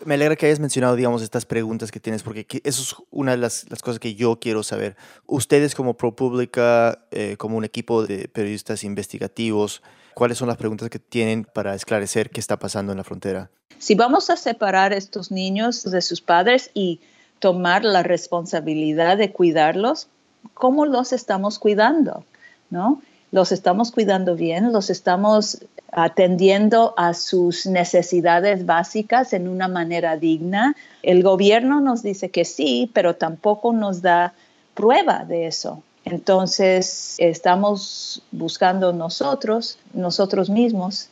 me 0.05 0.15
alegra 0.15 0.37
que 0.37 0.47
hayas 0.47 0.61
mencionado, 0.61 0.97
digamos, 0.97 1.23
estas 1.23 1.47
preguntas 1.47 1.91
que 1.91 2.01
tienes, 2.01 2.23
porque 2.23 2.47
eso 2.65 2.83
es 2.83 2.95
una 3.11 3.33
de 3.33 3.39
las, 3.39 3.65
cosas 3.83 3.99
que 3.99 4.15
yo 4.15 4.39
quiero 4.41 4.63
saber. 4.63 4.97
Ustedes 5.27 5.75
como 5.75 5.95
ProPublica, 5.95 7.07
eh, 7.11 7.37
como 7.39 7.57
un 7.57 7.65
equipo 7.65 8.07
de 8.07 8.29
periodistas 8.29 8.85
investigativos, 8.85 9.83
¿cuáles 10.15 10.39
son 10.39 10.49
las 10.49 10.57
preguntas 10.57 10.91
que 10.91 10.99
tienen 10.99 11.45
para 11.45 11.75
esclarecer 11.75 12.31
qué 12.31 12.41
está 12.41 12.59
pasando 12.59 12.93
en 12.93 12.99
la 12.99 13.05
frontera? 13.05 13.51
Si 13.79 13.95
vamos 13.95 14.31
a 14.31 14.37
separar 14.37 14.93
estos 14.93 15.31
niños 15.31 15.83
de 15.91 16.01
sus 16.01 16.21
padres 16.21 16.71
y 16.75 17.01
tomar 17.39 17.85
la 17.85 18.03
responsabilidad 18.03 19.19
de 19.19 19.33
cuidarlos, 19.33 20.09
¿cómo 20.55 20.87
los 20.87 21.13
estamos 21.13 21.59
cuidando? 21.59 22.25
¿No? 22.71 23.03
los 23.35 23.51
estamos 23.51 23.91
cuidando 23.91 24.37
bien, 24.37 24.73
los 24.73 24.91
estamos 24.91 25.59
atendiendo 25.95 26.93
a 26.97 27.15
sus 27.15 27.67
necesidades 27.67 28.67
básicas 28.67 29.33
en 29.33 29.47
una 29.49 29.69
manera 29.69 30.17
digna. 30.17 30.75
El 31.03 31.23
gobierno 31.23 31.81
nos 31.81 32.03
dice 32.03 32.31
que 32.31 32.45
sí, 32.45 32.91
pero 32.93 33.15
tampoco 33.15 33.73
nos 33.73 34.03
da 34.03 34.35
prueba 34.75 35.25
de 35.25 35.47
eso. 35.47 35.83
Entonces, 36.05 37.15
estamos 37.19 38.23
buscando 38.33 38.93
nosotros, 38.93 39.79
nosotros 39.95 40.51
mismos, 40.51 41.09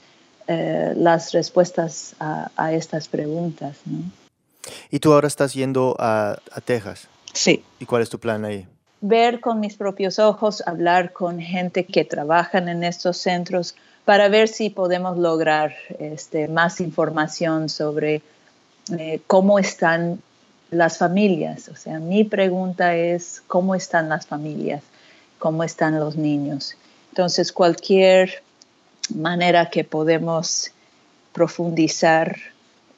eh, 0.48 0.92
las 0.96 1.32
respuestas 1.32 2.16
a, 2.18 2.72
estas 2.72 3.06
preguntas. 3.06 3.78
¿Y 4.90 4.98
tú 4.98 5.12
ahora 5.12 5.28
estás 5.28 5.54
yendo 5.54 5.96
a, 5.98 6.36
a 6.50 6.60
Texas? 6.60 7.08
Sí. 7.32 7.64
¿Y 7.78 7.86
cuál 7.86 8.02
es 8.02 8.10
tu 8.10 8.18
plan 8.18 8.44
ahí? 8.44 8.66
Ver 9.00 9.40
con 9.40 9.60
mis 9.60 9.76
propios 9.76 10.18
ojos, 10.18 10.62
hablar 10.66 11.12
con 11.12 11.40
gente 11.40 11.86
que 11.86 12.04
trabajan 12.04 12.68
en 12.68 12.84
estos 12.84 13.16
centros 13.16 13.76
para 14.04 14.28
ver 14.28 14.48
si 14.48 14.70
podemos 14.70 15.16
lograr 15.16 15.74
este, 15.98 16.48
más 16.48 16.80
información 16.80 17.68
sobre 17.68 18.22
eh, 18.98 19.20
cómo 19.26 19.58
están 19.58 20.20
las 20.70 20.98
familias. 20.98 21.68
O 21.68 21.76
sea, 21.76 22.00
mi 22.00 22.24
pregunta 22.24 22.96
es 22.96 23.42
cómo 23.46 23.74
están 23.74 24.08
las 24.08 24.26
familias, 24.26 24.82
cómo 25.38 25.62
están 25.62 26.00
los 26.00 26.16
niños. 26.16 26.76
Entonces, 27.10 27.52
cualquier 27.52 28.42
manera 29.14 29.70
que 29.70 29.84
podemos 29.84 30.72
profundizar 31.32 32.36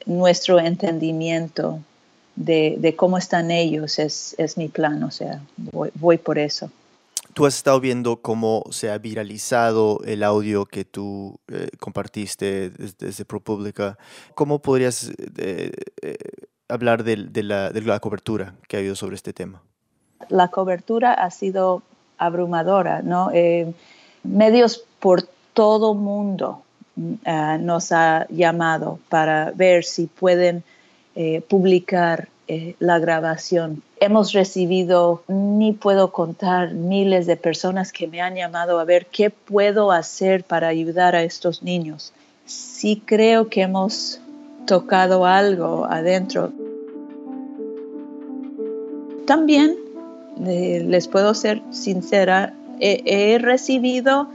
nuestro 0.06 0.60
entendimiento 0.60 1.80
de, 2.36 2.94
cómo 2.96 3.18
están 3.18 3.50
ellos 3.50 3.98
es, 3.98 4.56
mi 4.56 4.68
plan, 4.68 5.02
o 5.02 5.10
sea, 5.10 5.40
voy, 5.56 6.18
por 6.18 6.38
eso. 6.38 6.70
Tú 7.34 7.46
has 7.46 7.56
estado 7.56 7.80
viendo 7.80 8.22
cómo 8.22 8.62
se 8.70 8.90
ha 8.90 8.98
viralizado 8.98 10.00
el 10.04 10.22
audio 10.22 10.66
que 10.66 10.84
tú 10.84 11.40
eh, 11.48 11.68
compartiste 11.80 12.70
desde, 12.70 13.24
ProPublica. 13.24 13.98
¿Cómo 14.36 14.60
podrías 14.60 15.10
eh, 15.38 15.72
eh, 16.00 16.16
hablar 16.68 17.02
de, 17.02 17.16
la, 17.42 17.70
de, 17.70 17.80
la, 17.82 17.98
cobertura 17.98 18.54
que 18.68 18.76
ha 18.76 18.80
habido 18.80 18.94
sobre 18.94 19.16
este 19.16 19.32
tema? 19.32 19.62
La 20.28 20.48
cobertura 20.48 21.12
ha 21.12 21.30
sido 21.30 21.82
abrumadora, 22.18 23.02
¿no? 23.02 23.30
medios 24.22 24.84
por 25.00 25.22
todo 25.52 25.94
mundo 25.94 26.62
nos 27.26 27.90
ha 27.90 28.26
llamado 28.30 29.00
para 29.08 29.50
ver 29.50 29.84
si 29.84 30.06
pueden 30.06 30.62
publicar 31.48 32.28
eh, 32.46 32.76
la 32.78 32.98
grabación. 32.98 33.82
Hemos 34.04 34.34
recibido, 34.34 35.22
ni 35.28 35.72
puedo 35.72 36.12
contar, 36.12 36.74
miles 36.74 37.24
de 37.24 37.38
personas 37.38 37.90
que 37.90 38.06
me 38.06 38.20
han 38.20 38.34
llamado 38.34 38.78
a 38.78 38.84
ver 38.84 39.06
qué 39.06 39.30
puedo 39.30 39.92
hacer 39.92 40.44
para 40.44 40.68
ayudar 40.68 41.16
a 41.16 41.22
estos 41.22 41.62
niños. 41.62 42.12
Sí 42.44 43.02
creo 43.02 43.48
que 43.48 43.62
hemos 43.62 44.20
tocado 44.66 45.24
algo 45.24 45.86
adentro. 45.86 46.52
También, 49.26 49.74
eh, 50.44 50.84
les 50.86 51.08
puedo 51.08 51.32
ser 51.32 51.62
sincera, 51.70 52.52
he, 52.80 53.38
recibido 53.40 54.28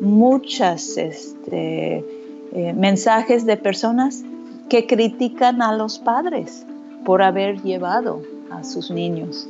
muchas 0.00 0.96
este, 0.96 2.04
eh, 2.52 2.72
mensajes 2.72 3.44
de 3.46 3.56
personas 3.56 4.22
que 4.68 4.86
critican 4.86 5.60
a 5.60 5.72
los 5.76 5.98
padres 5.98 6.64
por 7.04 7.20
haber 7.20 7.60
llevado 7.62 8.22
a 8.50 8.64
sus 8.64 8.90
niños 8.90 9.48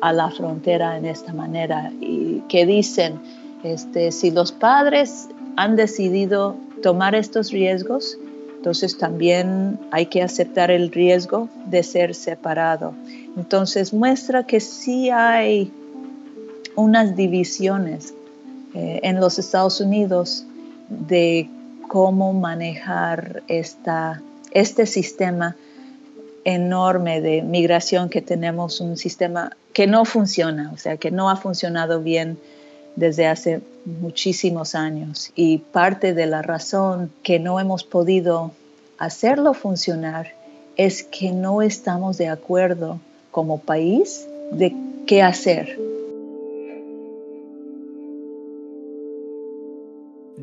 a, 0.00 0.12
la 0.12 0.30
frontera 0.30 0.96
en 0.96 1.04
esta 1.04 1.32
manera 1.32 1.92
y 2.00 2.40
que 2.48 2.64
dicen, 2.64 3.20
este, 3.62 4.12
si 4.12 4.30
los 4.30 4.50
padres 4.52 5.28
han 5.56 5.76
decidido 5.76 6.56
tomar 6.82 7.14
estos 7.14 7.50
riesgos, 7.50 8.18
entonces 8.56 8.96
también 8.96 9.78
hay 9.90 10.06
que 10.06 10.22
aceptar 10.22 10.70
el 10.70 10.90
riesgo 10.90 11.48
de 11.66 11.82
ser 11.82 12.14
separado. 12.14 12.94
Entonces 13.36 13.92
muestra 13.92 14.44
que 14.44 14.60
sí 14.60 15.10
hay 15.10 15.70
unas 16.74 17.14
divisiones 17.14 18.14
eh, 18.74 19.00
en 19.02 19.20
los 19.20 19.38
Estados 19.38 19.80
Unidos 19.80 20.46
de 20.88 21.48
cómo 21.88 22.32
manejar 22.32 23.42
esta, 23.48 24.22
este 24.52 24.86
sistema 24.86 25.56
enorme 26.54 27.20
de 27.20 27.42
migración 27.42 28.08
que 28.08 28.22
tenemos 28.22 28.80
un 28.80 28.96
sistema 28.96 29.56
que 29.72 29.86
no 29.86 30.04
funciona, 30.04 30.70
o 30.72 30.78
sea, 30.78 30.96
que 30.96 31.10
no 31.10 31.28
ha 31.28 31.36
funcionado 31.36 32.02
bien 32.02 32.38
desde 32.96 33.26
hace 33.26 33.60
muchísimos 33.84 34.74
años. 34.74 35.30
Y 35.34 35.58
parte 35.58 36.14
de 36.14 36.26
la 36.26 36.42
razón 36.42 37.12
que 37.22 37.38
no 37.38 37.60
hemos 37.60 37.84
podido 37.84 38.52
hacerlo 38.98 39.52
funcionar 39.52 40.32
es 40.76 41.02
que 41.02 41.32
no 41.32 41.60
estamos 41.60 42.16
de 42.16 42.28
acuerdo 42.28 42.98
como 43.30 43.58
país 43.58 44.26
de 44.50 44.74
qué 45.06 45.22
hacer. 45.22 45.78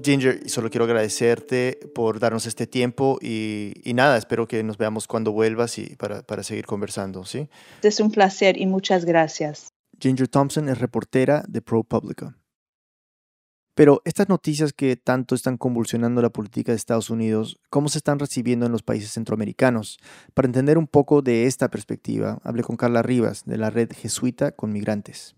Ginger, 0.06 0.48
solo 0.48 0.70
quiero 0.70 0.86
agradecerte 0.86 1.80
por 1.96 2.20
darnos 2.20 2.46
este 2.46 2.68
tiempo 2.68 3.18
y, 3.22 3.74
nada, 3.96 4.18
espero 4.18 4.48
que 4.48 4.62
nos 4.63 4.78
veamos 4.78 5.08
cuando 5.08 5.32
vuelvas 5.32 5.80
y 5.80 5.96
para, 5.96 6.22
para 6.22 6.44
seguir 6.44 6.68
conversando, 6.68 7.26
¿sí? 7.26 7.50
Es 7.82 8.00
un 8.00 8.12
placer 8.12 8.62
y 8.62 8.68
muchas 8.68 9.04
gracias. 9.04 9.70
Ginger 10.00 10.28
Thompson 10.28 10.70
es 10.70 10.78
reportera 10.78 11.44
de 11.48 11.62
ProPublica. 11.62 12.38
Pero 13.74 14.02
estas 14.06 14.30
noticias 14.30 14.74
que 14.74 14.96
tanto 14.96 15.34
están 15.34 15.58
convulsionando 15.58 16.22
la 16.22 16.30
política 16.30 16.72
de 16.72 16.78
Estados 16.78 17.10
Unidos, 17.10 17.60
¿cómo 17.70 17.89
se 17.89 17.98
están 17.98 18.20
recibiendo 18.20 18.68
en 18.68 18.72
los 18.72 18.84
países 18.84 19.12
centroamericanos? 19.12 19.98
Para 20.34 20.46
entender 20.46 20.78
un 20.78 20.88
poco 20.88 21.22
de 21.22 21.46
esta 21.46 21.70
perspectiva, 21.70 22.39
hablé 22.44 22.63
con 22.63 22.78
Carla 22.78 23.02
Rivas 23.02 23.44
de 23.46 23.58
la 23.58 23.72
red 23.72 23.91
Jesuita 23.91 24.52
con 24.52 24.72
Migrantes. 24.72 25.36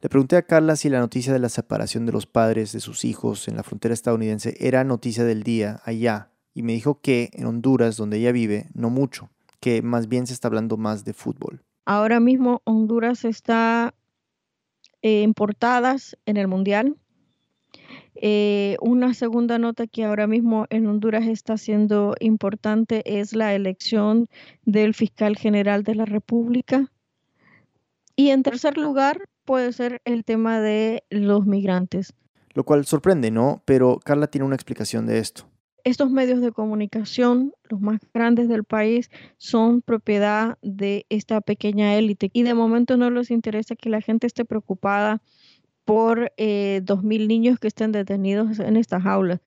Le 0.00 0.08
pregunté 0.08 0.36
a 0.36 0.42
Carla 0.42 0.76
si 0.76 0.88
la 0.88 1.00
noticia 1.00 1.32
de 1.32 1.38
la 1.38 1.48
separación 1.48 2.06
de 2.06 2.12
los 2.12 2.26
padres 2.26 2.72
de 2.72 2.80
sus 2.80 3.04
hijos 3.04 3.48
en 3.48 3.56
la 3.56 3.62
frontera 3.62 3.94
estadounidense 3.94 4.56
era 4.60 4.84
noticia 4.84 5.24
del 5.24 5.42
día 5.42 5.80
allá, 5.84 6.30
y 6.54 6.62
me 6.62 6.72
dijo 6.72 7.00
que 7.00 7.30
en 7.34 7.46
Honduras, 7.46 7.96
donde 7.96 8.18
ella 8.18 8.32
vive, 8.32 8.68
no 8.74 8.88
mucho, 8.88 9.30
que 9.60 9.82
más 9.82 10.08
bien 10.08 10.26
se 10.26 10.32
está 10.32 10.48
hablando 10.48 10.76
más 10.76 11.04
de 11.04 11.12
fútbol. 11.12 11.62
Ahora 11.84 12.18
mismo 12.18 12.62
Honduras 12.64 13.24
está 13.24 13.94
eh, 15.02 15.22
en 16.26 16.36
el 16.36 16.48
Mundial. 16.48 16.96
Eh, 18.14 18.76
una 18.80 19.12
segunda 19.12 19.58
nota 19.58 19.86
que 19.86 20.04
ahora 20.04 20.26
mismo 20.26 20.66
en 20.70 20.86
Honduras 20.86 21.26
está 21.26 21.58
siendo 21.58 22.14
importante 22.18 23.20
es 23.20 23.34
la 23.34 23.54
elección 23.54 24.28
del 24.64 24.94
fiscal 24.94 25.36
general 25.36 25.82
de 25.82 25.94
la 25.94 26.06
República. 26.06 26.90
Y 28.16 28.30
en 28.30 28.42
tercer 28.42 28.78
lugar, 28.78 29.28
puede 29.46 29.72
ser 29.72 30.02
el 30.04 30.24
tema 30.24 30.60
de 30.60 31.04
los 31.08 31.46
migrantes. 31.46 32.12
Lo 32.52 32.64
cual 32.64 32.84
sorprende, 32.84 33.30
¿no? 33.30 33.62
Pero 33.64 33.98
Carla 34.04 34.26
tiene 34.26 34.44
una 34.44 34.56
explicación 34.56 35.06
de 35.06 35.18
esto. 35.18 35.46
Estos 35.84 36.10
medios 36.10 36.40
de 36.40 36.50
comunicación, 36.50 37.52
los 37.70 37.80
más 37.80 38.00
grandes 38.12 38.48
del 38.48 38.64
país, 38.64 39.08
son 39.38 39.82
propiedad 39.82 40.58
de 40.60 41.06
esta 41.08 41.40
pequeña 41.40 41.94
élite 41.94 42.28
y 42.32 42.42
de 42.42 42.54
momento 42.54 42.96
no 42.96 43.08
les 43.08 43.30
interesa 43.30 43.76
que 43.76 43.88
la 43.88 44.00
gente 44.00 44.26
esté 44.26 44.44
preocupada 44.44 45.22
por 45.84 46.32
eh, 46.36 46.80
dos 46.82 47.04
mil 47.04 47.28
niños 47.28 47.60
que 47.60 47.68
estén 47.68 47.92
detenidos 47.92 48.58
en 48.58 48.76
estas 48.76 49.04
jaulas. 49.04 49.40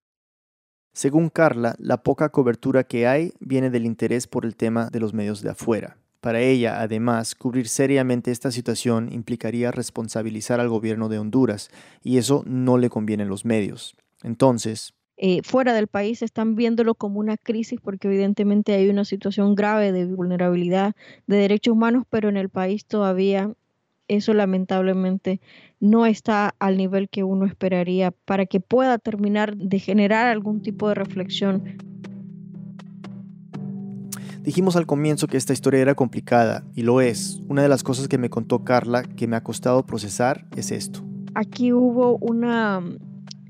Según 0.93 1.29
Carla, 1.29 1.75
la 1.77 2.03
poca 2.03 2.29
cobertura 2.29 2.85
que 2.85 3.05
hay 3.05 3.33
viene 3.39 3.69
del 3.69 3.85
interés 3.85 4.25
por 4.25 4.45
el 4.45 4.55
tema 4.55 4.89
de 4.89 4.99
los 4.99 5.13
medios 5.13 5.41
de 5.41 5.49
afuera. 5.49 5.97
Para 6.21 6.41
ella, 6.41 6.82
además, 6.82 7.34
cubrir 7.34 7.67
seriamente 7.69 8.32
esta 8.32 8.51
situación 8.51 9.10
implicaría 9.12 9.71
responsabilizar 9.71 10.60
al 10.60 10.67
gobierno 10.67 11.08
de 11.08 11.17
Honduras, 11.19 11.69
y 12.03 12.17
eso 12.17 12.43
no 12.45 12.77
le 12.77 12.89
conviene 12.89 13.23
a 13.23 13.27
los 13.27 13.45
medios. 13.45 13.95
Entonces, 14.23 14.93
eh, 15.21 15.41
fuera 15.43 15.73
del 15.73 15.88
país 15.88 16.21
están 16.21 16.55
viéndolo 16.55 16.95
como 16.95 17.19
una 17.19 17.36
crisis 17.36 17.79
porque 17.82 18.08
evidentemente 18.08 18.73
hay 18.73 18.88
una 18.88 19.03
situación 19.03 19.53
grave 19.53 19.91
de 19.91 20.05
vulnerabilidad 20.05 20.93
de 21.27 21.36
derechos 21.38 21.73
humanos, 21.73 22.05
pero 22.10 22.29
en 22.29 22.38
el 22.38 22.47
país 22.47 22.86
todavía 22.86 23.53
eso 24.08 24.34
lamentablemente 24.34 25.41
no 25.82 26.05
está 26.05 26.55
al 26.60 26.77
nivel 26.77 27.10
que 27.10 27.23
uno 27.23 27.45
esperaría 27.45 28.12
para 28.12 28.45
que 28.45 28.62
pueda 28.62 28.97
terminar 28.97 29.58
de 29.58 29.79
generar 29.79 30.27
algún 30.27 30.62
tipo 30.62 30.88
de 30.88 30.95
reflexión 30.95 31.77
Dijimos 34.49 34.75
al 34.75 34.88
comienzo 34.88 35.27
que 35.27 35.38
esta 35.38 35.53
historia 35.53 35.79
era 35.79 35.93
complicada, 35.93 36.63
y 36.73 36.81
lo 36.81 37.01
es. 37.01 37.39
Una 37.47 37.62
de 37.62 37.69
las 37.69 37.83
cosas 37.83 38.07
que 38.07 38.17
me 38.17 38.31
contó 38.31 38.63
Carla 38.63 39.03
que 39.03 39.27
me 39.27 39.35
ha 39.35 39.43
costado 39.43 39.85
procesar 39.85 40.47
es 40.55 40.71
esto. 40.71 41.05
Aquí 41.35 41.71
hubo 41.71 42.17
una 42.17 42.79
mm, 42.79 42.97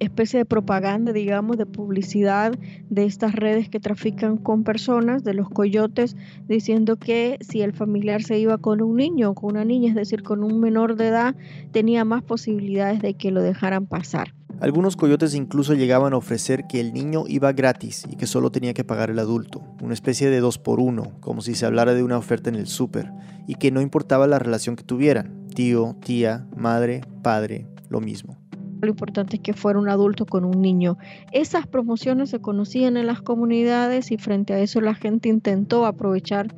especie 0.02 0.40
de 0.40 0.46
propaganda, 0.46 1.14
digamos, 1.14 1.56
de 1.56 1.66
publicidad 1.66 2.52
de 2.90 3.06
estas 3.06 3.34
redes 3.34 3.70
que 3.70 3.80
trafican 3.80 4.36
con 4.36 4.66
personas, 4.66 5.24
de 5.24 5.36
los 5.36 5.50
coyotes, 5.50 6.18
diciendo 6.50 6.98
que 6.98 7.38
si 7.40 7.62
el 7.62 7.72
familiar 7.72 8.22
se 8.22 8.38
iba 8.38 8.58
con 8.58 8.82
un 8.82 8.98
niño 8.98 9.30
o 9.30 9.36
con 9.36 9.52
una 9.52 9.64
niña, 9.64 9.88
es 9.88 9.96
decir, 9.96 10.22
con 10.22 10.44
un 10.44 10.60
menor 10.60 10.98
de 10.98 11.08
edad, 11.08 11.34
tenía 11.72 12.04
más 12.04 12.24
posibilidades 12.24 13.02
de 13.02 13.14
que 13.14 13.32
lo 13.32 13.42
dejaran 13.42 13.88
pasar. 13.88 14.34
Algunos 14.62 14.98
coyotes 14.98 15.36
incluso 15.36 15.74
llegaban 15.74 16.12
a 16.12 16.18
ofrecer 16.18 16.68
que 16.68 16.82
el 16.82 16.94
niño 16.94 17.24
iba 17.28 17.54
gratis 17.54 18.06
y 18.12 18.18
que 18.18 18.28
solo 18.28 18.52
tenía 18.52 18.74
que 18.74 18.84
pagar 18.84 19.10
el 19.10 19.20
adulto, 19.20 19.64
una 19.82 19.94
especie 19.94 20.30
de 20.30 20.42
dos 20.42 20.58
por 20.58 20.82
uno, 20.82 21.14
como 21.22 21.42
si 21.42 21.56
se 21.56 21.66
hablara 21.66 21.94
de 21.94 22.04
una 22.04 22.18
oferta 22.18 22.50
en 22.50 22.56
el 22.56 22.68
súper, 22.68 23.10
y 23.48 23.56
que 23.56 23.72
no 23.72 23.80
importaba 23.80 24.28
la 24.28 24.38
relación 24.38 24.76
que 24.76 24.84
tuvieran, 24.84 25.48
tío, 25.56 25.96
tía, 26.04 26.46
madre, 26.58 27.02
padre, 27.22 27.68
lo 27.88 28.02
mismo. 28.02 28.38
lo 28.82 28.90
importante 28.90 29.38
es 29.38 29.42
que 29.42 29.54
fuera 29.54 29.80
un 29.80 29.88
adulto 29.88 30.26
con 30.26 30.44
un 30.44 30.62
niño. 30.62 30.98
Esas 31.32 31.66
promociones 31.66 32.30
se 32.30 32.40
conocían 32.40 32.98
en 32.98 33.08
las 33.08 33.22
comunidades 33.22 34.12
y 34.12 34.18
frente 34.18 34.54
a 34.54 34.60
eso 34.60 34.82
la 34.82 34.94
gente 34.94 35.30
intentó 35.30 35.86
aprovechar 35.86 36.54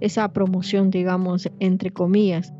esa 0.00 0.30
promoción, 0.32 0.90
digamos, 0.90 1.50
entre 1.58 1.90
comillas. 1.90 2.52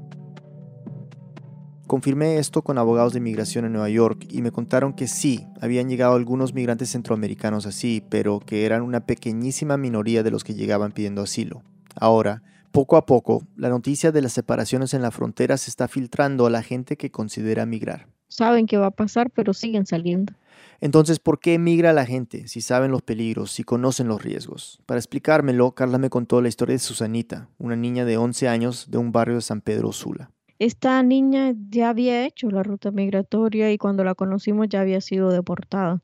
Confirmé 1.87 2.39
esto 2.39 2.63
con 2.63 2.79
abogados 2.79 3.13
de 3.13 3.21
inmigración 3.21 3.65
en 3.65 3.73
Nueva 3.73 3.89
York 3.89 4.27
y 4.29 4.43
me 4.43 4.51
contaron 4.51 4.93
que 4.93 5.07
sí, 5.07 5.47
habían 5.61 5.89
llegado 5.89 6.17
algunos 6.17 6.53
migrantes 6.53 6.91
centroamericanos 6.91 7.65
así, 7.65 8.03
pero 8.09 8.41
que 8.41 8.67
eran 8.67 8.83
una 8.83 9.07
pequeñísima 9.07 9.77
minoría 9.77 10.25
de 10.25 10.33
los 10.33 10.43
que 10.43 10.55
llegaban 10.55 10.91
pidiendo 10.91 11.23
asilo. 11.23 11.63
Ahora, 11.95 12.43
poco 12.73 12.97
a 12.97 13.07
poco, 13.07 13.47
la 13.55 13.69
noticia 13.69 14.11
de 14.11 14.21
las 14.21 14.33
separaciones 14.33 14.95
en 14.95 15.03
la 15.03 15.13
frontera 15.13 15.57
se 15.59 15.71
está 15.71 15.87
filtrando 15.87 16.47
a 16.47 16.51
la 16.51 16.65
gente 16.65 16.97
que 16.97 17.13
considera 17.13 17.67
migrar. 17.67 18.09
Saben 18.27 18.67
qué 18.67 18.79
va 18.79 18.87
a 18.87 18.91
pasar, 18.91 19.31
pero 19.31 19.55
siguen 19.55 19.87
saliendo. 19.87 20.35
Entonces, 20.81 21.21
¿por 21.21 21.39
qué 21.39 21.57
migra 21.61 21.93
la 21.93 22.05
gente 22.05 22.49
si 22.49 22.63
saben 22.63 22.91
los 22.91 23.03
peligros, 23.03 23.53
si 23.53 23.63
conocen 23.63 24.09
los 24.09 24.23
riesgos? 24.23 24.81
Para 24.87 24.99
explicármelo, 24.99 25.71
Carla 25.71 25.99
me 25.99 26.11
contó 26.11 26.43
la 26.43 26.49
historia 26.49 26.75
de 26.75 26.81
Susanita, 26.81 27.49
una 27.59 27.77
niña 27.77 28.05
de 28.05 28.17
11 28.17 28.49
años 28.49 28.91
de 28.91 28.99
un 28.99 29.13
barrio 29.13 29.37
de 29.37 29.43
San 29.43 29.61
Pedro 29.61 29.93
Sula. 29.93 30.33
Esta 30.59 31.03
niña 31.03 31.55
ya 31.69 31.91
había 31.91 32.25
hecho 32.25 32.51
la 32.51 32.63
ruta 32.63 32.91
migratoria 32.91 33.71
y 33.73 33.79
cuando 33.79 34.05
la 34.05 34.15
conocimos 34.15 34.69
ya 34.71 34.81
había 34.81 35.03
sido 35.03 35.31
deportada. 35.31 36.03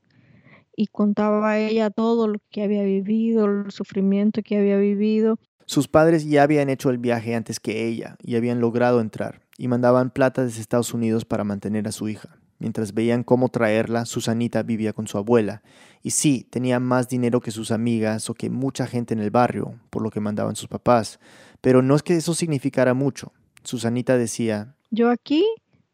Y 0.77 0.89
contaba 0.89 1.51
a 1.51 1.59
ella 1.59 1.91
todo 1.91 2.29
lo 2.29 2.39
que 2.51 2.63
había 2.63 2.83
vivido, 2.83 3.47
el 3.47 3.71
sufrimiento 3.71 4.43
que 4.43 4.59
había 4.59 4.77
vivido. 4.77 5.39
Sus 5.65 5.89
padres 5.89 6.27
ya 6.27 6.43
habían 6.43 6.69
hecho 6.69 6.91
el 6.91 6.99
viaje 6.99 7.35
antes 7.35 7.61
que 7.61 7.87
ella 7.87 8.17
y 8.23 8.37
habían 8.37 8.61
logrado 8.61 9.01
entrar 9.01 9.41
y 9.57 9.69
mandaban 9.69 10.11
plata 10.11 10.45
desde 10.45 10.61
Estados 10.61 10.93
Unidos 10.93 11.25
para 11.25 11.45
mantener 11.45 11.89
a 11.89 11.93
su 11.93 12.09
hija. 12.09 12.37
Mientras 12.59 12.95
veían 12.95 13.25
cómo 13.25 13.49
traerla, 13.49 14.05
Susanita 14.05 14.63
vivía 14.63 14.93
con 14.93 15.09
su 15.09 15.19
abuela. 15.19 15.63
Y 16.03 16.11
sí, 16.11 16.47
tenía 16.49 16.79
más 16.79 17.09
dinero 17.09 17.41
que 17.41 17.51
sus 17.51 17.71
amigas 17.73 18.31
o 18.31 18.35
que 18.35 18.51
mucha 18.51 18.87
gente 18.87 19.15
en 19.15 19.21
el 19.21 19.31
barrio, 19.31 19.81
por 19.91 20.03
lo 20.03 20.11
que 20.11 20.21
mandaban 20.21 20.57
sus 20.57 20.69
papás. 20.69 21.19
Pero 21.61 21.83
no 21.83 21.97
es 21.97 22.03
que 22.03 22.17
eso 22.17 22.35
significara 22.35 22.95
mucho. 22.95 23.33
Susanita 23.65 24.17
decía, 24.19 24.75
Yo 24.91 25.11
aquí 25.11 25.45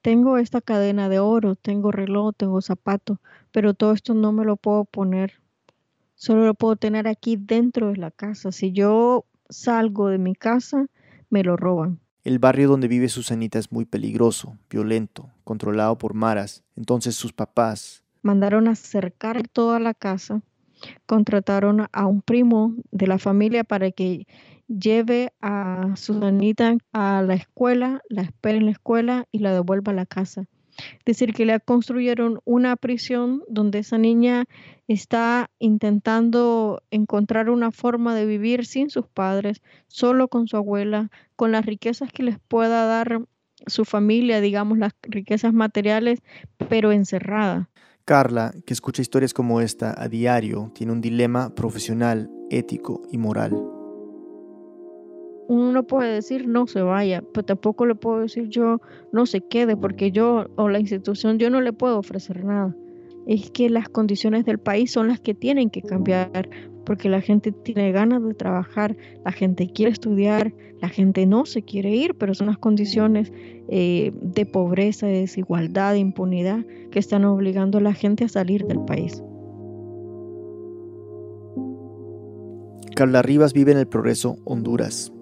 tengo 0.02 0.38
esta 0.38 0.60
cadena 0.60 1.08
de 1.08 1.18
oro, 1.18 1.54
tengo 1.54 1.92
reloj, 1.92 2.34
tengo 2.36 2.60
zapato, 2.60 3.20
pero 3.52 3.74
todo 3.74 3.92
esto 3.92 4.14
no 4.14 4.32
me 4.32 4.44
lo 4.44 4.56
puedo 4.56 4.84
poner. 4.84 5.34
Solo 6.14 6.46
lo 6.46 6.54
puedo 6.54 6.76
tener 6.76 7.06
aquí 7.06 7.36
dentro 7.36 7.88
de 7.88 7.96
la 7.96 8.10
casa. 8.10 8.52
Si 8.52 8.72
yo 8.72 9.24
salgo 9.48 10.08
de 10.08 10.18
mi 10.18 10.34
casa, 10.34 10.86
me 11.30 11.44
lo 11.44 11.56
roban. 11.56 12.00
El 12.24 12.38
barrio 12.38 12.68
donde 12.68 12.88
vive 12.88 13.08
Susanita 13.08 13.58
es 13.58 13.72
muy 13.72 13.84
peligroso, 13.84 14.58
violento, 14.68 15.30
controlado 15.44 15.96
por 15.96 16.14
maras. 16.14 16.64
Entonces 16.76 17.14
sus 17.14 17.32
papás 17.32 18.02
mandaron 18.22 18.68
a 18.68 18.74
cercar 18.74 19.48
toda 19.48 19.78
la 19.78 19.94
casa, 19.94 20.42
contrataron 21.06 21.86
a 21.92 22.06
un 22.06 22.20
primo 22.20 22.74
de 22.90 23.06
la 23.06 23.18
familia 23.18 23.64
para 23.64 23.90
que 23.90 24.26
lleve 24.68 25.32
a 25.40 25.94
Susanita 25.96 26.76
a 26.92 27.22
la 27.22 27.34
escuela, 27.34 28.02
la 28.08 28.22
espere 28.22 28.58
en 28.58 28.66
la 28.66 28.72
escuela 28.72 29.26
y 29.32 29.40
la 29.40 29.52
devuelva 29.52 29.92
a 29.92 29.96
la 29.96 30.06
casa. 30.06 30.44
Es 30.78 31.04
decir, 31.04 31.34
que 31.34 31.44
le 31.44 31.58
construyeron 31.58 32.40
una 32.44 32.76
prisión 32.76 33.42
donde 33.48 33.80
esa 33.80 33.98
niña 33.98 34.44
está 34.86 35.50
intentando 35.58 36.82
encontrar 36.90 37.50
una 37.50 37.72
forma 37.72 38.14
de 38.14 38.26
vivir 38.26 38.64
sin 38.64 38.88
sus 38.88 39.06
padres, 39.06 39.60
solo 39.88 40.28
con 40.28 40.46
su 40.46 40.56
abuela, 40.56 41.10
con 41.34 41.50
las 41.50 41.66
riquezas 41.66 42.12
que 42.12 42.22
les 42.22 42.38
pueda 42.38 42.86
dar 42.86 43.22
su 43.66 43.84
familia, 43.84 44.40
digamos, 44.40 44.78
las 44.78 44.92
riquezas 45.02 45.52
materiales, 45.52 46.20
pero 46.68 46.92
encerrada. 46.92 47.70
Carla, 48.04 48.54
que 48.64 48.72
escucha 48.72 49.02
historias 49.02 49.34
como 49.34 49.60
esta 49.60 50.00
a 50.00 50.08
diario, 50.08 50.70
tiene 50.74 50.92
un 50.92 51.00
dilema 51.00 51.54
profesional, 51.54 52.30
ético 52.50 53.02
y 53.10 53.18
moral 53.18 53.77
uno 55.48 55.72
no 55.72 55.82
puede 55.82 56.12
decir 56.12 56.46
no 56.46 56.66
se 56.66 56.82
vaya, 56.82 57.24
pero 57.32 57.44
tampoco 57.44 57.86
le 57.86 57.94
puedo 57.94 58.20
decir 58.20 58.48
yo 58.48 58.80
no 59.12 59.26
se 59.26 59.40
quede, 59.40 59.76
porque 59.76 60.12
yo 60.12 60.46
o 60.56 60.68
la 60.68 60.78
institución 60.78 61.38
yo 61.38 61.50
no 61.50 61.60
le 61.60 61.72
puedo 61.72 61.98
ofrecer 61.98 62.44
nada. 62.44 62.76
Es 63.26 63.50
que 63.50 63.68
las 63.68 63.88
condiciones 63.88 64.44
del 64.44 64.58
país 64.58 64.92
son 64.92 65.08
las 65.08 65.20
que 65.20 65.34
tienen 65.34 65.70
que 65.70 65.82
cambiar, 65.82 66.48
porque 66.84 67.08
la 67.08 67.20
gente 67.20 67.52
tiene 67.52 67.92
ganas 67.92 68.22
de 68.22 68.34
trabajar, 68.34 68.96
la 69.24 69.32
gente 69.32 69.70
quiere 69.72 69.90
estudiar, 69.92 70.52
la 70.80 70.88
gente 70.88 71.26
no 71.26 71.46
se 71.46 71.62
quiere 71.62 71.94
ir, 71.94 72.14
pero 72.14 72.34
son 72.34 72.48
las 72.48 72.58
condiciones 72.58 73.32
eh, 73.68 74.12
de 74.20 74.46
pobreza, 74.46 75.06
de 75.06 75.20
desigualdad, 75.20 75.92
de 75.92 75.98
impunidad 75.98 76.64
que 76.90 76.98
están 76.98 77.24
obligando 77.24 77.78
a 77.78 77.80
la 77.82 77.94
gente 77.94 78.24
a 78.24 78.28
salir 78.28 78.64
del 78.66 78.80
país. 78.80 79.22
Carla 82.94 83.22
Rivas 83.22 83.52
vive 83.52 83.72
en 83.72 83.78
el 83.78 83.86
Progreso, 83.86 84.38
Honduras. 84.44 85.12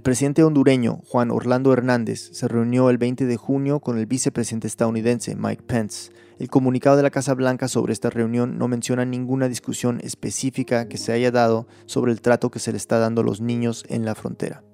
El 0.00 0.02
presidente 0.02 0.42
hondureño 0.42 1.02
Juan 1.08 1.30
Orlando 1.30 1.74
Hernández 1.74 2.30
se 2.32 2.48
reunió 2.48 2.88
el 2.88 2.96
20 2.96 3.26
de 3.26 3.36
junio 3.36 3.80
con 3.80 3.98
el 3.98 4.06
vicepresidente 4.06 4.66
estadounidense 4.66 5.36
Mike 5.36 5.62
Pence. 5.66 6.10
El 6.38 6.48
comunicado 6.48 6.96
de 6.96 7.02
la 7.02 7.10
Casa 7.10 7.34
Blanca 7.34 7.68
sobre 7.68 7.92
esta 7.92 8.08
reunión 8.08 8.56
no 8.56 8.66
menciona 8.66 9.04
ninguna 9.04 9.46
discusión 9.46 10.00
específica 10.02 10.88
que 10.88 10.96
se 10.96 11.12
haya 11.12 11.30
dado 11.30 11.68
sobre 11.84 12.12
el 12.12 12.22
trato 12.22 12.50
que 12.50 12.60
se 12.60 12.72
le 12.72 12.78
está 12.78 12.98
dando 12.98 13.20
a 13.20 13.24
los 13.24 13.42
niños 13.42 13.84
en 13.90 14.06
la 14.06 14.14
frontera. 14.14 14.64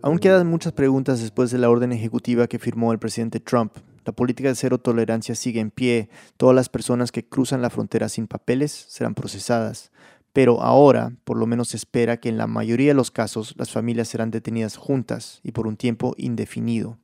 Aún 0.00 0.20
quedan 0.20 0.46
muchas 0.46 0.74
preguntas 0.74 1.20
después 1.20 1.50
de 1.50 1.58
la 1.58 1.70
orden 1.70 1.90
ejecutiva 1.90 2.46
que 2.46 2.60
firmó 2.60 2.92
el 2.92 3.00
presidente 3.00 3.40
Trump. 3.40 3.72
La 4.08 4.12
política 4.12 4.48
de 4.48 4.54
cero 4.54 4.78
tolerancia 4.78 5.34
sigue 5.34 5.60
en 5.60 5.70
pie. 5.70 6.08
Todas 6.38 6.56
las 6.56 6.70
personas 6.70 7.12
que 7.12 7.26
cruzan 7.26 7.60
la 7.60 7.68
frontera 7.68 8.08
sin 8.08 8.26
papeles 8.26 8.86
serán 8.88 9.14
procesadas. 9.14 9.92
Pero 10.32 10.62
ahora, 10.62 11.12
por 11.24 11.36
lo 11.36 11.46
menos 11.46 11.68
se 11.68 11.76
espera 11.76 12.16
que 12.16 12.30
en 12.30 12.38
la 12.38 12.46
mayoría 12.46 12.88
de 12.88 12.94
los 12.94 13.10
casos 13.10 13.54
las 13.58 13.70
familias 13.70 14.08
serán 14.08 14.30
detenidas 14.30 14.78
juntas 14.78 15.40
y 15.42 15.52
por 15.52 15.66
un 15.66 15.76
tiempo 15.76 16.14
indefinido. 16.16 16.96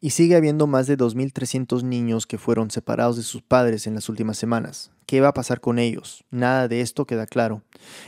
Y 0.00 0.10
sigue 0.10 0.36
habiendo 0.36 0.66
más 0.66 0.86
de 0.86 0.98
2.300 0.98 1.82
niños 1.82 2.26
que 2.26 2.38
fueron 2.38 2.70
separados 2.70 3.16
de 3.16 3.22
sus 3.22 3.42
padres 3.42 3.86
en 3.86 3.94
las 3.94 4.08
últimas 4.08 4.36
semanas. 4.36 4.90
¿Qué 5.06 5.20
va 5.20 5.28
a 5.28 5.34
pasar 5.34 5.60
con 5.60 5.78
ellos? 5.78 6.24
Nada 6.30 6.68
de 6.68 6.80
esto 6.80 7.06
queda 7.06 7.26
claro. 7.26 7.62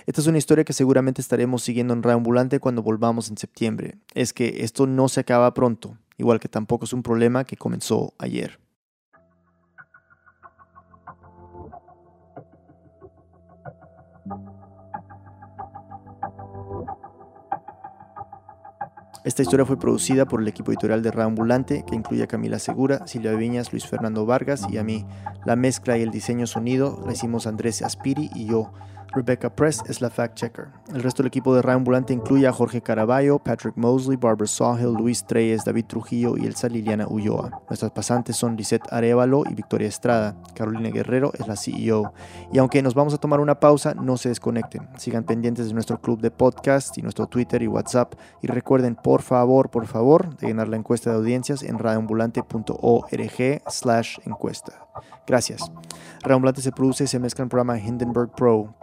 Esta 0.07 0.21
es 0.21 0.27
una 0.27 0.39
historia 0.39 0.65
que 0.65 0.73
seguramente 0.73 1.21
estaremos 1.21 1.63
siguiendo 1.63 1.95
en 1.95 2.03
Reambulante 2.03 2.61
cuando 2.61 2.83
volvamos 2.83 3.29
en 3.29 3.37
septiembre. 3.37 3.99
Es 4.15 4.33
que 4.33 4.65
esto 4.65 4.87
no 4.87 5.09
se 5.09 5.21
acaba 5.21 5.55
pronto, 5.55 5.99
igual 6.19 6.41
que 6.41 6.49
tampoco 6.49 6.85
es 6.85 6.93
un 6.93 7.03
problema 7.03 7.45
que 7.45 7.57
comenzó 7.57 8.15
ayer. 8.19 8.64
Esta 19.25 19.41
historia 19.41 19.65
fue 19.65 19.79
producida 19.79 20.27
por 20.27 20.43
el 20.43 20.49
equipo 20.49 20.71
editorial 20.71 21.03
de 21.03 21.11
Reambulante, 21.11 21.83
que 21.89 21.95
incluye 21.95 22.23
a 22.23 22.27
Camila 22.27 22.59
Segura, 22.59 23.07
Silvia 23.07 23.33
Viñas, 23.33 23.73
Luis 23.73 23.87
Fernando 23.87 24.27
Vargas 24.27 24.67
y 24.69 24.77
a 24.77 24.85
mí. 24.85 25.07
La 25.47 25.57
mezcla 25.57 25.97
y 25.97 26.03
el 26.03 26.11
diseño 26.11 26.47
sonido 26.47 27.03
la 27.07 27.15
hicimos 27.15 27.47
Andrés 27.47 27.81
Aspiri 27.81 28.31
y 28.35 28.45
yo. 28.45 28.71
Rebecca 29.15 29.55
Press 29.55 29.83
es 29.89 30.01
la 30.01 30.11
fact-checker. 30.11 30.69
El 30.93 31.03
resto 31.03 31.23
del 31.23 31.29
equipo 31.29 31.55
de 31.55 31.63
Reambulante 31.63 32.13
incluye 32.13 32.47
a 32.47 32.53
Jorge 32.53 32.83
Caraballo, 32.83 33.39
Patrick 33.39 33.77
Mosley, 33.77 34.17
Barbara 34.17 34.47
Sawhill, 34.47 34.95
Luis 34.95 35.25
Treyes, 35.25 35.65
David 35.65 35.87
Trujillo 35.87 36.37
y 36.37 36.47
Elsa 36.47 36.69
Liliana 36.69 37.07
Ulloa. 37.07 37.63
Nuestras 37.69 37.93
pasantes 37.93 38.37
son 38.37 38.57
Lisette 38.57 38.93
Arevalo 38.93 39.45
y 39.49 39.55
Victoria 39.55 39.89
Estrada. 39.89 40.37
Carolina 40.55 40.91
Guerrero 40.91 41.33
es 41.39 41.47
la 41.47 41.57
CEO. 41.57 42.13
Y 42.53 42.59
aunque 42.59 42.83
nos 42.83 42.95
vamos 42.95 43.15
a 43.15 43.19
tomar 43.19 43.41
una 43.41 43.61
pausa, 43.61 43.95
no 43.95 44.17
se 44.17 44.29
desconecten. 44.31 44.89
Sigan 44.97 45.25
pendientes 45.25 45.69
de 45.69 45.75
nuestro 45.75 46.01
club 46.01 46.21
de 46.21 46.31
podcast 46.31 46.97
y 46.99 47.03
nuestro 47.03 47.27
Twitter 47.27 47.63
y 47.63 47.69
WhatsApp. 47.69 48.15
Y 48.43 48.49
recuerden, 48.49 48.97
por 48.97 49.23
favor, 49.23 49.71
por 49.71 49.87
favor, 49.87 50.37
de 50.37 50.49
llenar 50.49 50.69
la 50.69 50.77
encuesta 50.77 51.11
de 51.11 51.17
audiencias 51.17 51.63
en 51.63 51.79
radioambulante.org 51.79 53.63
slash 53.69 54.19
encuesta. 54.25 54.84
Gracias. 55.27 55.71
Reambulante 56.23 56.63
se 56.63 56.73
produce 56.73 57.05
y 57.05 57.07
se 57.07 57.19
mezcla 57.19 57.43
en 57.43 57.47
el 57.47 57.51
programa 57.51 57.79
Hindenburg 57.79 58.35
Pro. 58.35 58.75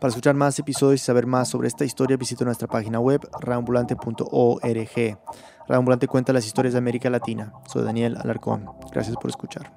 Para 0.00 0.08
escuchar 0.08 0.34
más 0.34 0.58
episodios 0.58 1.02
y 1.02 1.04
saber 1.04 1.26
más 1.26 1.48
sobre 1.48 1.68
esta 1.68 1.84
historia, 1.84 2.16
visita 2.16 2.44
nuestra 2.44 2.68
página 2.68 3.00
web 3.00 3.28
reambulante.org. 3.40 5.18
Reambulante 5.68 6.08
cuenta 6.08 6.32
las 6.32 6.46
historias 6.46 6.74
de 6.74 6.78
América 6.78 7.10
Latina. 7.10 7.52
Soy 7.66 7.84
Daniel 7.84 8.16
Alarcón. 8.16 8.70
Gracias 8.92 9.16
por 9.16 9.30
escuchar. 9.30 9.72